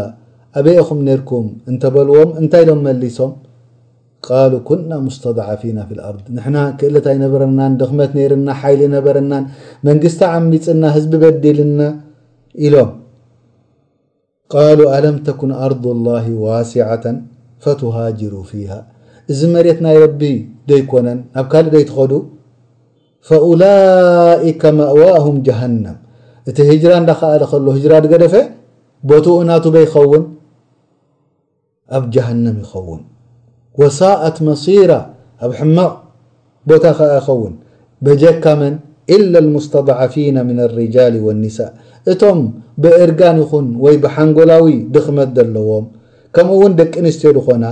ኣበኦኹም 0.59 0.99
ኔርኩም 1.09 1.45
እንተበልዎም 1.71 2.29
እንታይ 2.41 2.63
ዶም 2.69 2.81
መሊሶም 2.87 3.33
ቃሉ 4.27 4.51
ኩና 4.69 4.91
ሙስተድዓፊና 5.07 5.79
ፊ 5.89 5.99
ልኣር 5.99 6.15
ንሕና 6.37 6.57
ክእልታ 6.81 7.07
ይነበረናን 7.17 7.75
ድኽመት 7.81 8.13
ነይረና 8.19 8.47
ሓይሊ 8.61 8.81
ይነበረናን 8.89 9.45
መንግስቲ 9.89 10.23
ዓሚፅና 10.35 10.83
ህዝቢ 10.97 11.13
በዲልና 11.25 11.81
ኢሎም 12.67 12.91
قالو 14.49 14.93
ألم 14.93 15.17
تكن 15.17 15.51
أرض 15.51 15.87
الله 15.87 16.25
واسعة 16.47 17.05
فتهاجر 17.63 18.33
فيها 18.51 18.81
እዚ 19.33 19.39
መሬት 19.53 19.79
ናይ 19.83 19.95
ረቢ 20.01 20.19
ደይኮነን 20.69 21.19
ኣብ 21.39 21.45
ካልእ 21.51 21.71
ደይትኸዱ 21.75 22.11
فأولئك 23.27 24.63
مأዋهም 24.79 25.35
جሃنم 25.47 25.97
እቲ 26.49 26.57
هجራة 26.71 26.97
እዳከዓ 27.01 27.31
ከሎه 27.51 27.71
هجራ 27.77 27.93
ገደፈ 28.13 28.33
بቱኡ 29.09 29.35
ናቱ 29.49 29.65
بይኸውን 29.75 30.23
ኣብ 31.97 32.03
جهنም 32.15 32.55
ይኸውን 32.63 33.01
وساእት 33.79 34.37
መصيራ 34.49 34.91
ኣብ 35.45 35.51
ሕማቕ 35.59 35.93
ቦታ 36.69 36.83
ከዓ 36.97 37.09
ይኸውን 37.19 37.53
በጀካመን 38.05 38.73
إلا 39.15 39.37
المስتضعፊين 39.43 40.37
من 40.49 40.57
الرجال 40.67 41.13
والنساء 41.25 41.71
እቶም 42.13 42.39
ብእርጋን 42.83 43.37
ይኹን 43.41 43.67
ወይ 43.83 43.95
ብሓንጎላዊ 44.03 44.65
ድኽመት 44.95 45.29
ዘለዎም 45.37 45.85
ከምኡ 46.35 46.51
እውን 46.57 46.73
ደቂ 46.79 46.91
ኣንስትዮ 47.03 47.29
ዝኾና 47.37 47.65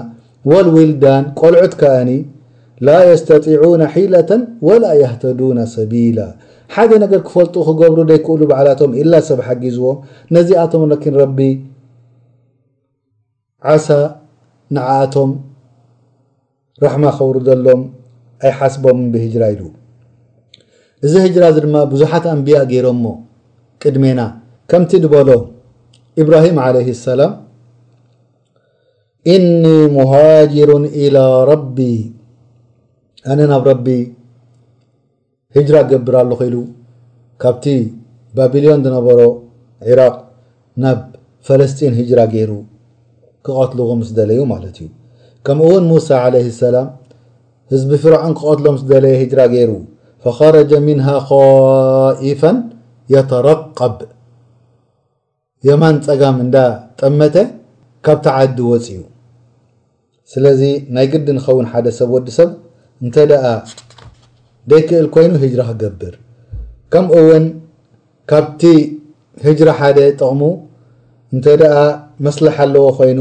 ወልዊልዳን 0.52 1.26
ቆልዑት 1.40 1.74
ክኣኒ 1.82 2.10
ላ 2.88 2.96
የስተጢዑና 3.10 3.84
ሒለተን 3.96 4.42
ወላ 4.68 4.86
ያህተዱና 5.02 5.60
ሰቢላ 5.76 6.20
ሓደ 6.76 6.92
ነገር 7.04 7.20
ክፈልጡ 7.28 7.56
ክገብሩ 7.68 8.00
ደይክእሉ 8.12 8.42
በዓላቶም 8.52 8.92
ኢላ 9.02 9.14
ሰብ 9.30 9.40
ሓጊዝዎም 9.48 9.98
ነዚኣቶም 10.38 10.84
ለኪን 10.92 11.16
ረቢ 11.24 11.40
ዓሳ 13.74 13.88
ንዓኣቶም 14.78 15.32
ረሕማ 16.84 17.06
ከብሩ 17.18 17.38
ዘሎም 17.50 17.82
ኣይሓስቦም 18.48 19.02
ብህጅራ 19.14 19.44
ኢሉ 19.56 19.64
እዚ 21.08 21.14
ህጅራ 21.26 21.44
እዚ 21.52 21.58
ድማ 21.66 21.78
ብዙሓት 21.94 22.26
ኣንብያ 22.34 22.58
ገይሮምሞ 22.72 23.06
ድከምቲ 23.84 24.92
በሎ 25.14 25.30
إብራهም 26.22 26.56
عله 26.66 26.88
السላም 26.96 27.32
እن 29.36 29.64
مهاجሩ 29.98 30.70
إلى 31.02 31.24
ረቢ 31.52 31.78
ኣነ 33.32 33.40
ናብ 33.52 33.64
ረቢ 33.72 33.88
هجራ 35.56 35.76
ገብር 35.92 36.16
ሉኢሉ 36.30 36.56
ካብቲ 37.42 37.66
ባቢልዮን 38.38 38.80
ዝነበሮ 38.86 39.20
عራቅ 39.90 40.16
ናብ 40.84 41.00
ፈለስጢን 41.48 41.94
جራ 42.10 42.20
ገይሩ 42.34 42.52
ክቀትልዎ 43.46 43.90
ስ 44.08 44.10
ደለዩ 44.18 44.40
ት 44.76 44.80
እዩ 44.82 44.88
ከምኡ 45.46 45.68
እውን 45.72 45.86
ሙوሳ 45.92 46.08
عليه 46.26 46.48
السላም 46.54 46.88
ህዝቢ 47.72 47.92
ፍራዖን 48.04 48.34
ክቀትሎ 48.40 48.66
ምስ 48.76 48.84
ደለየ 48.92 49.20
جራ 49.32 49.40
ገይሩ 49.54 49.72
فخረج 50.24 50.72
ምنه 50.88 51.08
خائፋا 51.30 52.52
ተ 53.30 53.32
ቀብ 53.80 53.96
የማን 55.68 55.98
ፀጋም 56.06 56.38
እንዳጠመተ 56.46 57.36
ካብቲ 58.06 58.26
ዓዲ 58.38 58.58
ወፅ 58.72 58.88
ኡ 59.00 59.04
ስለዚ 60.32 60.62
ናይ 60.96 61.06
ግዲ 61.12 61.28
ንኸውን 61.38 61.68
ሓደ 61.72 61.86
ሰብ 61.98 62.10
ወዲሰብ 62.16 62.50
እንተ 63.04 63.16
ደኣ 63.32 63.44
ደይክእል 64.70 65.08
ኮይኑ 65.14 65.32
ሂጅራ 65.44 65.62
ክገብር 65.70 66.14
ከምኡ 66.94 67.14
እውን 67.24 67.46
ካብቲ 68.32 68.62
ህጅራ 69.46 69.70
ሓደ 69.80 69.98
ጥቕሙ 70.20 70.42
እንተ 71.36 71.46
ደኣ 71.62 71.76
መስለሕ 72.28 72.56
ኣለዎ 72.66 72.86
ኮይኑ 73.00 73.20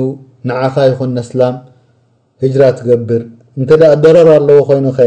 ንዓኻ 0.51 0.75
ይኹን 0.91 1.11
ነስላም 1.19 1.57
ጅራ 2.53 2.63
ትገብር 2.79 3.23
እንተ 3.59 3.71
ደረር 4.05 4.29
ኣለዎ 4.39 4.59
ኮይኑ 4.71 4.87
ኸ 4.97 5.07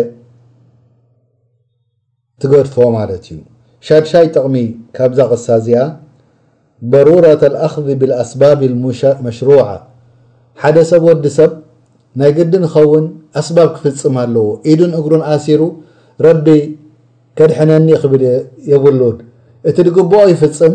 ትገድፍዎ 2.42 2.86
ማለት 3.00 3.26
እዩ 3.34 3.40
ሻድሻይ 3.88 4.28
ጠቕሚ 4.36 4.56
ካብዛ 4.98 5.20
ቕሳ 5.32 5.46
እዚኣ 5.60 5.82
በሩራة 6.92 7.42
ልኣኽዚ 7.54 7.88
ብልኣስባብ 8.02 8.62
መሽሩዓ 9.26 9.64
ሓደ 10.62 10.78
ሰብ 10.92 11.04
ወዲ 11.10 11.26
ሰብ 11.38 11.52
ናይ 12.20 12.32
ግዲ 12.38 12.54
ንኸውን 12.64 13.06
ኣስባብ 13.40 13.70
ክፍፅም 13.76 14.16
ኣለዎ 14.24 14.48
ኢዱን 14.72 14.92
እግሩን 15.00 15.24
ኣሲሩ 15.36 15.62
ረቢ 16.26 16.48
ከድሐነኒ 17.40 17.88
ክብል 18.02 18.24
የብሉድ 18.72 19.18
እቲ 19.70 19.78
ድግብኦ 19.88 20.20
ይፍፅም 20.34 20.74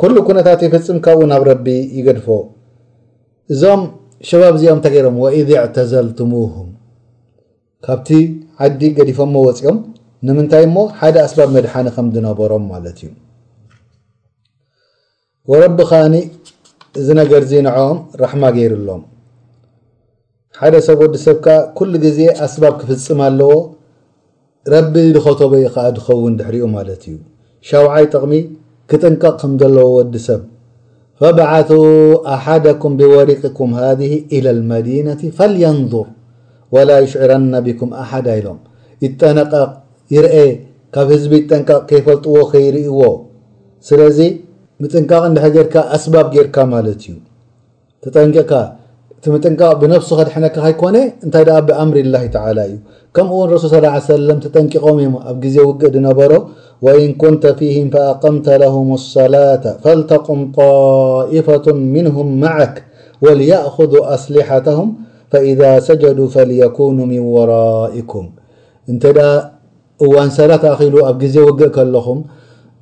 ኩሉ 0.00 0.14
ኩነታት 0.28 0.60
ይፍፅም 0.66 0.98
ካብኡ 1.04 1.24
ናብ 1.32 1.42
ረቢ 1.50 1.66
ይገድፎ 1.98 2.28
እዞም 3.54 3.82
ሸባብ 4.28 4.54
እዚኦም 4.58 4.78
እታይ 4.80 4.92
ገይሮም 4.96 5.16
ወኢድ 5.24 5.50
ዕተዘልትሙም 5.64 6.68
ካብቲ 7.86 8.08
ዓዲ 8.64 8.80
ገዲፎሞ 8.98 9.34
ወፂኦም 9.48 9.76
ንምንታይ 10.26 10.64
እሞ 10.66 10.76
ሓደ 11.00 11.16
ኣስባብ 11.26 11.48
መድሓኒ 11.56 11.88
ከም 11.96 12.06
ዝነበሮም 12.14 12.64
ማለት 12.72 12.98
እዩ 13.06 13.10
ረቢ 15.62 15.78
ካኒ 15.90 16.14
እዚ 17.00 17.08
ነገር 17.20 17.42
ዚ 17.50 17.52
ንዐም 17.66 17.98
ራሕማ 18.22 18.42
ገይሩሎም 18.56 19.02
ሓደ 20.60 20.74
ሰብ 20.86 20.98
ወዲ 21.04 21.14
ሰብከ 21.26 21.46
ኩሉ 21.78 21.92
ግዜ 22.06 22.18
ኣስባብ 22.46 22.74
ክፍፅም 22.80 23.20
ኣለዎ 23.28 23.52
ረቢ 24.74 24.94
ዝከተበኢ 25.14 25.64
ከዓ 25.74 25.86
ዝኸውን 25.96 26.34
ድሕሪኡ 26.38 26.66
ማለት 26.76 27.02
እዩ 27.08 27.16
ሸውዓይ 27.68 28.06
ጠቕሚ 28.12 28.32
ክጥንቀቕ 28.90 29.32
ከም 29.40 29.52
ዘለዎ 29.60 29.86
ወዲ 29.96 30.14
ሰብ 30.28 30.40
ፈበዓث 31.22 31.70
ኣሓደኩም 32.34 32.92
ብወሪቅኩም 32.98 33.70
ሃ 33.78 33.86
إላ 34.36 34.46
ልመዲነት 34.58 35.20
ፈልየንظር 35.38 36.06
ወላ 36.74 36.90
ይሽዕረና 37.04 37.52
ቢኩም 37.66 37.90
ኣሓዳ 38.02 38.26
ኢሎም 38.40 38.58
ይጠነቀቅ 39.04 39.70
አ 40.16 40.20
ካብ 40.94 41.08
ህዝቢ 41.14 41.32
ጠንቃቕ 41.52 41.88
يፈلጥዎ 41.98 42.36
ከይርእዎ 42.50 43.00
ለዚ 44.00 44.18
ጥንቃ 44.92 45.10
ኣስبብ 45.96 46.28
ርካ 46.46 46.56
ለ 46.86 46.92
እዩ 47.00 48.14
እ 48.14 49.36
ብሱ 49.80 50.16
ድነካ 50.28 50.56
ይኮ 50.72 50.82
እታይ 51.26 51.44
ብኣምሪ 51.68 51.96
الله 52.06 52.24
تعلى 52.36 52.62
እዩ 52.68 52.74
ከምኡው 53.16 53.58
ሱል 53.64 53.84
صى 54.08 54.38
ተጠንቆም 54.44 54.96
እም 55.08 55.14
ኣብ 55.30 55.42
ዜ 55.54 55.56
وق 55.68 55.82
ነበሮ 56.08 56.32
وإን 56.84 57.10
كنተ 57.22 57.44
فهም 57.58 57.86
فأقምተ 57.94 58.46
لهم 58.64 58.88
الصላاة 59.00 59.64
فلተقም 59.82 60.40
طئفة 60.60 61.66
منهም 61.96 62.28
معك 62.44 62.74
وليأخذ 63.24 63.92
أسلحهም 64.16 64.88
فإذا 65.32 65.70
ሰجدوا 65.86 66.28
فليكن 66.34 66.94
من 67.10 67.20
ورائكም 67.34 68.24
እዋን 70.06 70.30
ሰላት 70.38 70.64
ኣኪሉ 70.72 70.94
ኣብ 71.08 71.16
ግዜ 71.22 71.36
ውግእ 71.46 71.70
ከለኹም 71.76 72.18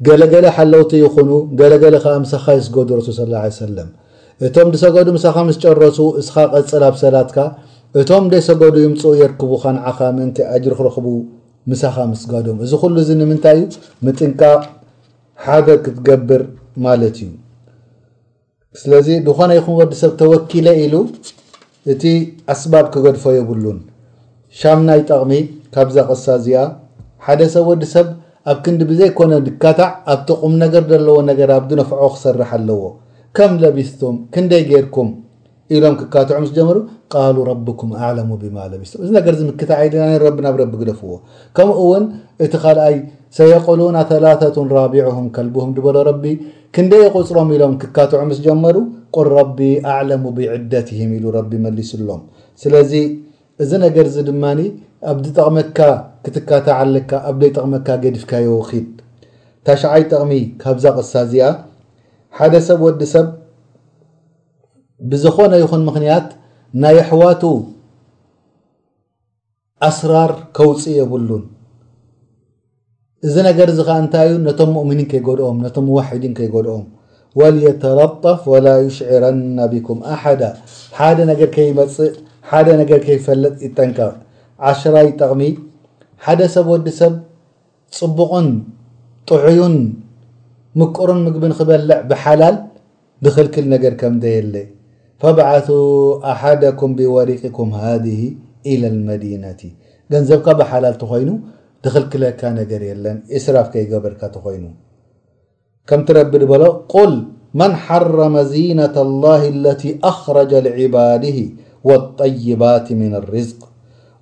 ገለገለ 0.07 0.47
ሓለውቲ 0.57 0.91
ይኹኑ 1.05 1.31
ገለገለከዓ 1.61 2.13
ምሳኻ 2.25 2.45
ይስገዱ 2.59 2.89
ረሱ 2.99 3.09
ስ 3.17 3.19
ሰለም 3.61 3.89
እቶም 4.47 4.69
ድሰገዱ 4.73 5.07
ምሳኻ 5.17 5.37
ምስ 5.49 5.57
ጨረሱ 5.65 5.99
እስኻ 6.21 6.35
ቀፅል 6.53 6.83
ብ 6.95 6.97
ሰላትካ 7.05 7.39
እቶም 8.01 8.25
ደሰገዱ 8.33 8.75
ይምፁኡ 8.87 9.13
የርክቡካ 9.23 9.65
ንዓኻ 9.77 9.99
ምእንቲ 10.17 10.39
ኣጅር 10.55 10.73
ክረኽቡ 10.79 11.07
ምሳኻ 11.71 11.97
ምስ 12.11 12.23
ጋዶም 12.33 12.59
እዚ 12.65 12.73
ኩሉ 12.83 12.95
እዚ 13.05 13.11
ንምንታይ 13.21 13.57
እዩ 13.61 13.65
ምጥንቃ 14.07 14.41
ሓደ 15.45 15.67
ክትገብር 15.85 16.43
ማለት 16.87 17.17
እዩ 17.25 17.33
ስለዚ 18.81 19.07
ብኾነ 19.27 19.51
ይኹን 19.59 19.75
ወዲሰብ 19.81 20.13
ተወኪለ 20.21 20.69
ኢሉ 20.85 20.95
እቲ 21.93 22.03
ኣስባብ 22.53 22.87
ክገድፎ 22.95 23.25
የብሉን 23.39 23.79
ሻምናይ 24.61 25.01
ጠቕሚ 25.11 25.33
ካብ 25.75 25.89
ዝ 25.95 26.05
ቐሳ 26.09 26.25
እዚኣ 26.41 26.61
ሓደ 27.29 27.43
ሰብ 27.53 27.65
ወዲሰብ 27.71 28.09
ኣብ 28.51 28.59
ክንዲ 28.65 28.81
ብዘይኮነ 28.89 29.33
ድካታዕ 29.47 29.89
ኣብ 30.13 30.21
ጥቕም 30.31 30.53
ነገር 30.65 30.83
ዘለዎ 30.91 31.17
ነገ 31.31 31.41
ኣነፍዖ 31.55 31.73
ክሰርሕ 32.15 32.51
ኣለዎ 32.57 32.83
ከም 33.37 33.53
ለቢስቶም 33.63 34.17
ክንደይ 34.35 34.63
ጌርኩም 34.71 35.09
ሎም 35.83 35.95
ክካትዑ 36.01 36.37
ጀሩ 36.57 36.77
ቃሉ 37.13 37.37
ረኩም 37.49 37.91
ኣع 38.01 38.11
ብማ 38.43 38.57
ለቢም 38.73 38.93
እዚ 39.05 39.11
ነገር 39.19 39.35
ዝምክታ 39.41 39.71
ና 39.95 40.31
ናብ 40.47 40.57
ቢ 40.61 40.75
ግደፍዎ 40.83 41.13
ከምኡ 41.57 41.79
ውን 41.91 42.05
እቲ 42.47 42.55
ካኣይ 42.65 42.97
ሰየቆሉና 43.39 43.99
ላة 44.25 44.43
ራቢعም 44.79 45.27
ከልም 45.37 45.73
በሎ 45.87 45.97
ክንደይ 46.77 47.05
ቁፅሮም 47.17 47.51
ሎም 47.63 47.75
ክካትዑ 47.83 48.21
ስ 48.39 48.41
ጀመሩ 48.47 48.77
ል 49.31 49.37
ቢ 49.59 49.71
ኣعለሙ 49.91 50.23
ብደትም 50.39 51.13
ቢ 51.51 51.63
መሊስሎም 51.67 52.21
እዚ 53.65 53.71
ነገር 53.85 54.05
እዚ 54.09 54.17
ድማ 54.29 54.45
ኣብዲ 55.11 55.27
ጠቕመትካ 55.39 55.79
ክትካታዓለካ 56.25 57.11
ኣብደይ 57.29 57.51
ጠቕመትካ 57.57 57.89
ገዲፍካ 58.03 58.33
የውክድ 58.45 58.89
ታሽዓይ 59.67 60.03
ጠቕሚ 60.11 60.33
ካብዛ 60.63 60.85
ቕሳ 60.97 61.13
እዚኣ 61.27 61.47
ሓደ 62.39 62.55
ሰብ 62.67 62.81
ወዲ 62.87 63.01
ሰብ 63.15 63.27
ብዝኾነ 65.13 65.53
ይኹን 65.63 65.83
ምክንያት 65.89 66.27
ናይ 66.83 66.99
ኣሕዋቱ 67.05 67.43
ኣስራር 69.89 70.31
ከውፅእ 70.57 70.97
የብሉን 71.01 71.45
እዚ 73.27 73.35
ነገር 73.49 73.69
እዚ 73.73 73.81
ከዓ 73.89 73.97
እንታይ 74.05 74.27
እዩ 74.31 74.39
ነቶም 74.49 74.71
ሙእምኒን 74.77 75.09
ከይጎድኦም 75.13 75.59
ነቶም 75.65 75.87
ዋሕዲን 75.97 76.35
ከይጎድኦም 76.39 76.85
ወልየተረጣፍ 77.41 78.43
ወላ 78.53 78.69
ይሽዕረና 78.87 79.59
ቢኩም 79.73 79.99
ኣሓዳ 80.13 80.43
ሓደ 80.99 81.19
ነገር 81.31 81.49
ከይመፅእ 81.57 82.13
ሓደ 82.51 82.69
ነገር 82.81 82.99
ከይፈለጥ 83.07 83.55
ኢጠን 83.69 83.91
10ይ 84.71 85.09
ጠቕሚ 85.21 85.43
ሓደ 86.25 86.41
ሰብ 86.55 86.67
ወዲ 86.73 86.89
ሰብ 87.01 87.15
ፅቡቕን 87.99 88.49
ጥዕዩን 89.31 89.75
ምቁሩን 90.81 91.21
ምግብን 91.27 91.53
ክበልዕ 91.59 91.99
ብሓላል 92.11 92.57
ድክልክል 93.25 93.67
ነገር 93.75 93.93
ከምዘ 94.01 94.25
የለ 94.37 94.55
ፈብዓث 95.23 95.69
ኣሓደኩም 96.33 96.91
ብወሪቅኩም 96.99 97.71
ሃذ 97.83 98.07
إላى 98.73 98.87
لመዲናት 98.95 99.61
ገንዘብካ 100.13 100.47
ብሓላል 100.61 100.95
ት 101.03 101.05
ኮይኑ 101.13 101.31
ድክልክለካ 101.85 102.41
ነገር 102.61 102.81
የለን 102.91 103.17
ስራፍከይገበርካ 103.45 104.21
ተኮይኑ 104.35 104.65
ከምትረቢ 105.91 106.33
በሎ 106.53 106.65
ል 107.13 107.15
መን 107.61 107.73
ሓረመ 107.85 108.37
ዚነة 108.53 108.97
لላه 109.11 109.43
ለ 109.65 109.69
ኣخረጃ 110.11 110.53
لعባድ 110.67 111.23
والطبات 111.87 112.87
من 113.03 113.15
الرزق 113.15 113.61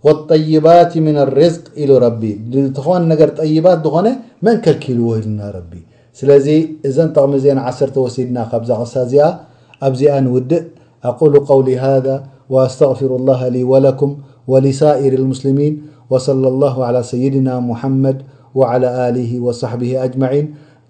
والطيبات 0.04 0.92
من 0.98 1.16
الرزق 1.18 1.64
له 1.88 1.98
ربي 2.06 2.32
ن 2.52 2.56
نر 3.18 3.28
طيبات 3.40 3.84
ن 4.04 4.06
من 4.44 4.54
كلكلولنا 4.64 5.44
ربي 5.56 5.82
سلي 6.18 6.38
ذن 6.94 7.08
م 7.30 7.32
زن 7.44 7.58
عسر 7.66 7.88
وسيدنا 8.04 8.42
بغص 8.52 8.94
بز 9.82 10.02
نودء 10.26 10.62
أقول 11.10 11.32
قولي 11.50 11.74
هذا 11.88 12.14
وأستغفر 12.52 13.10
الله 13.20 13.40
لي 13.54 13.62
ولكم 13.72 14.10
ولسائر 14.50 15.12
المسلمين 15.20 15.72
وصلى 16.12 16.48
الله 16.52 16.74
على 16.88 17.00
سيدنا 17.12 17.54
محمد 17.70 18.16
وعلى 18.58 18.88
له 19.16 19.30
وصحبه 19.46 19.90
أجمعين 20.06 20.46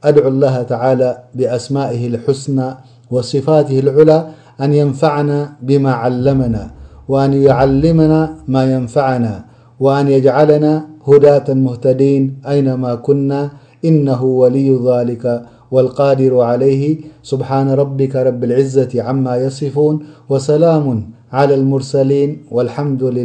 أدعو 0.08 0.28
الله 0.34 0.56
تعالى 0.72 1.10
بأسمائه 1.38 2.02
الحسنى 2.12 2.68
وصفاته 3.14 3.76
العلى 3.86 4.18
أن 4.60 4.74
ينفعنا 4.74 5.52
بما 5.62 5.92
علمنا 5.92 6.70
وأن 7.08 7.32
يعلمنا 7.32 8.34
ما 8.48 8.74
ينفعنا 8.74 9.44
وأن 9.80 10.08
يجعلنا 10.08 10.86
هداة 11.08 11.54
مهتدين 11.54 12.38
أينما 12.48 12.94
كنا 12.94 13.50
إنه 13.84 14.24
ولي 14.24 14.76
ذلك 14.76 15.42
والقادر 15.70 16.40
عليه 16.40 17.00
سبحان 17.22 17.70
ربك 17.70 18.16
رب 18.16 18.44
العزة 18.44 19.02
عما 19.02 19.36
يصفون 19.36 19.98
وسلام 20.28 21.10
على 21.32 21.54
المرسلين 21.54 22.46
والحمد 22.50 23.20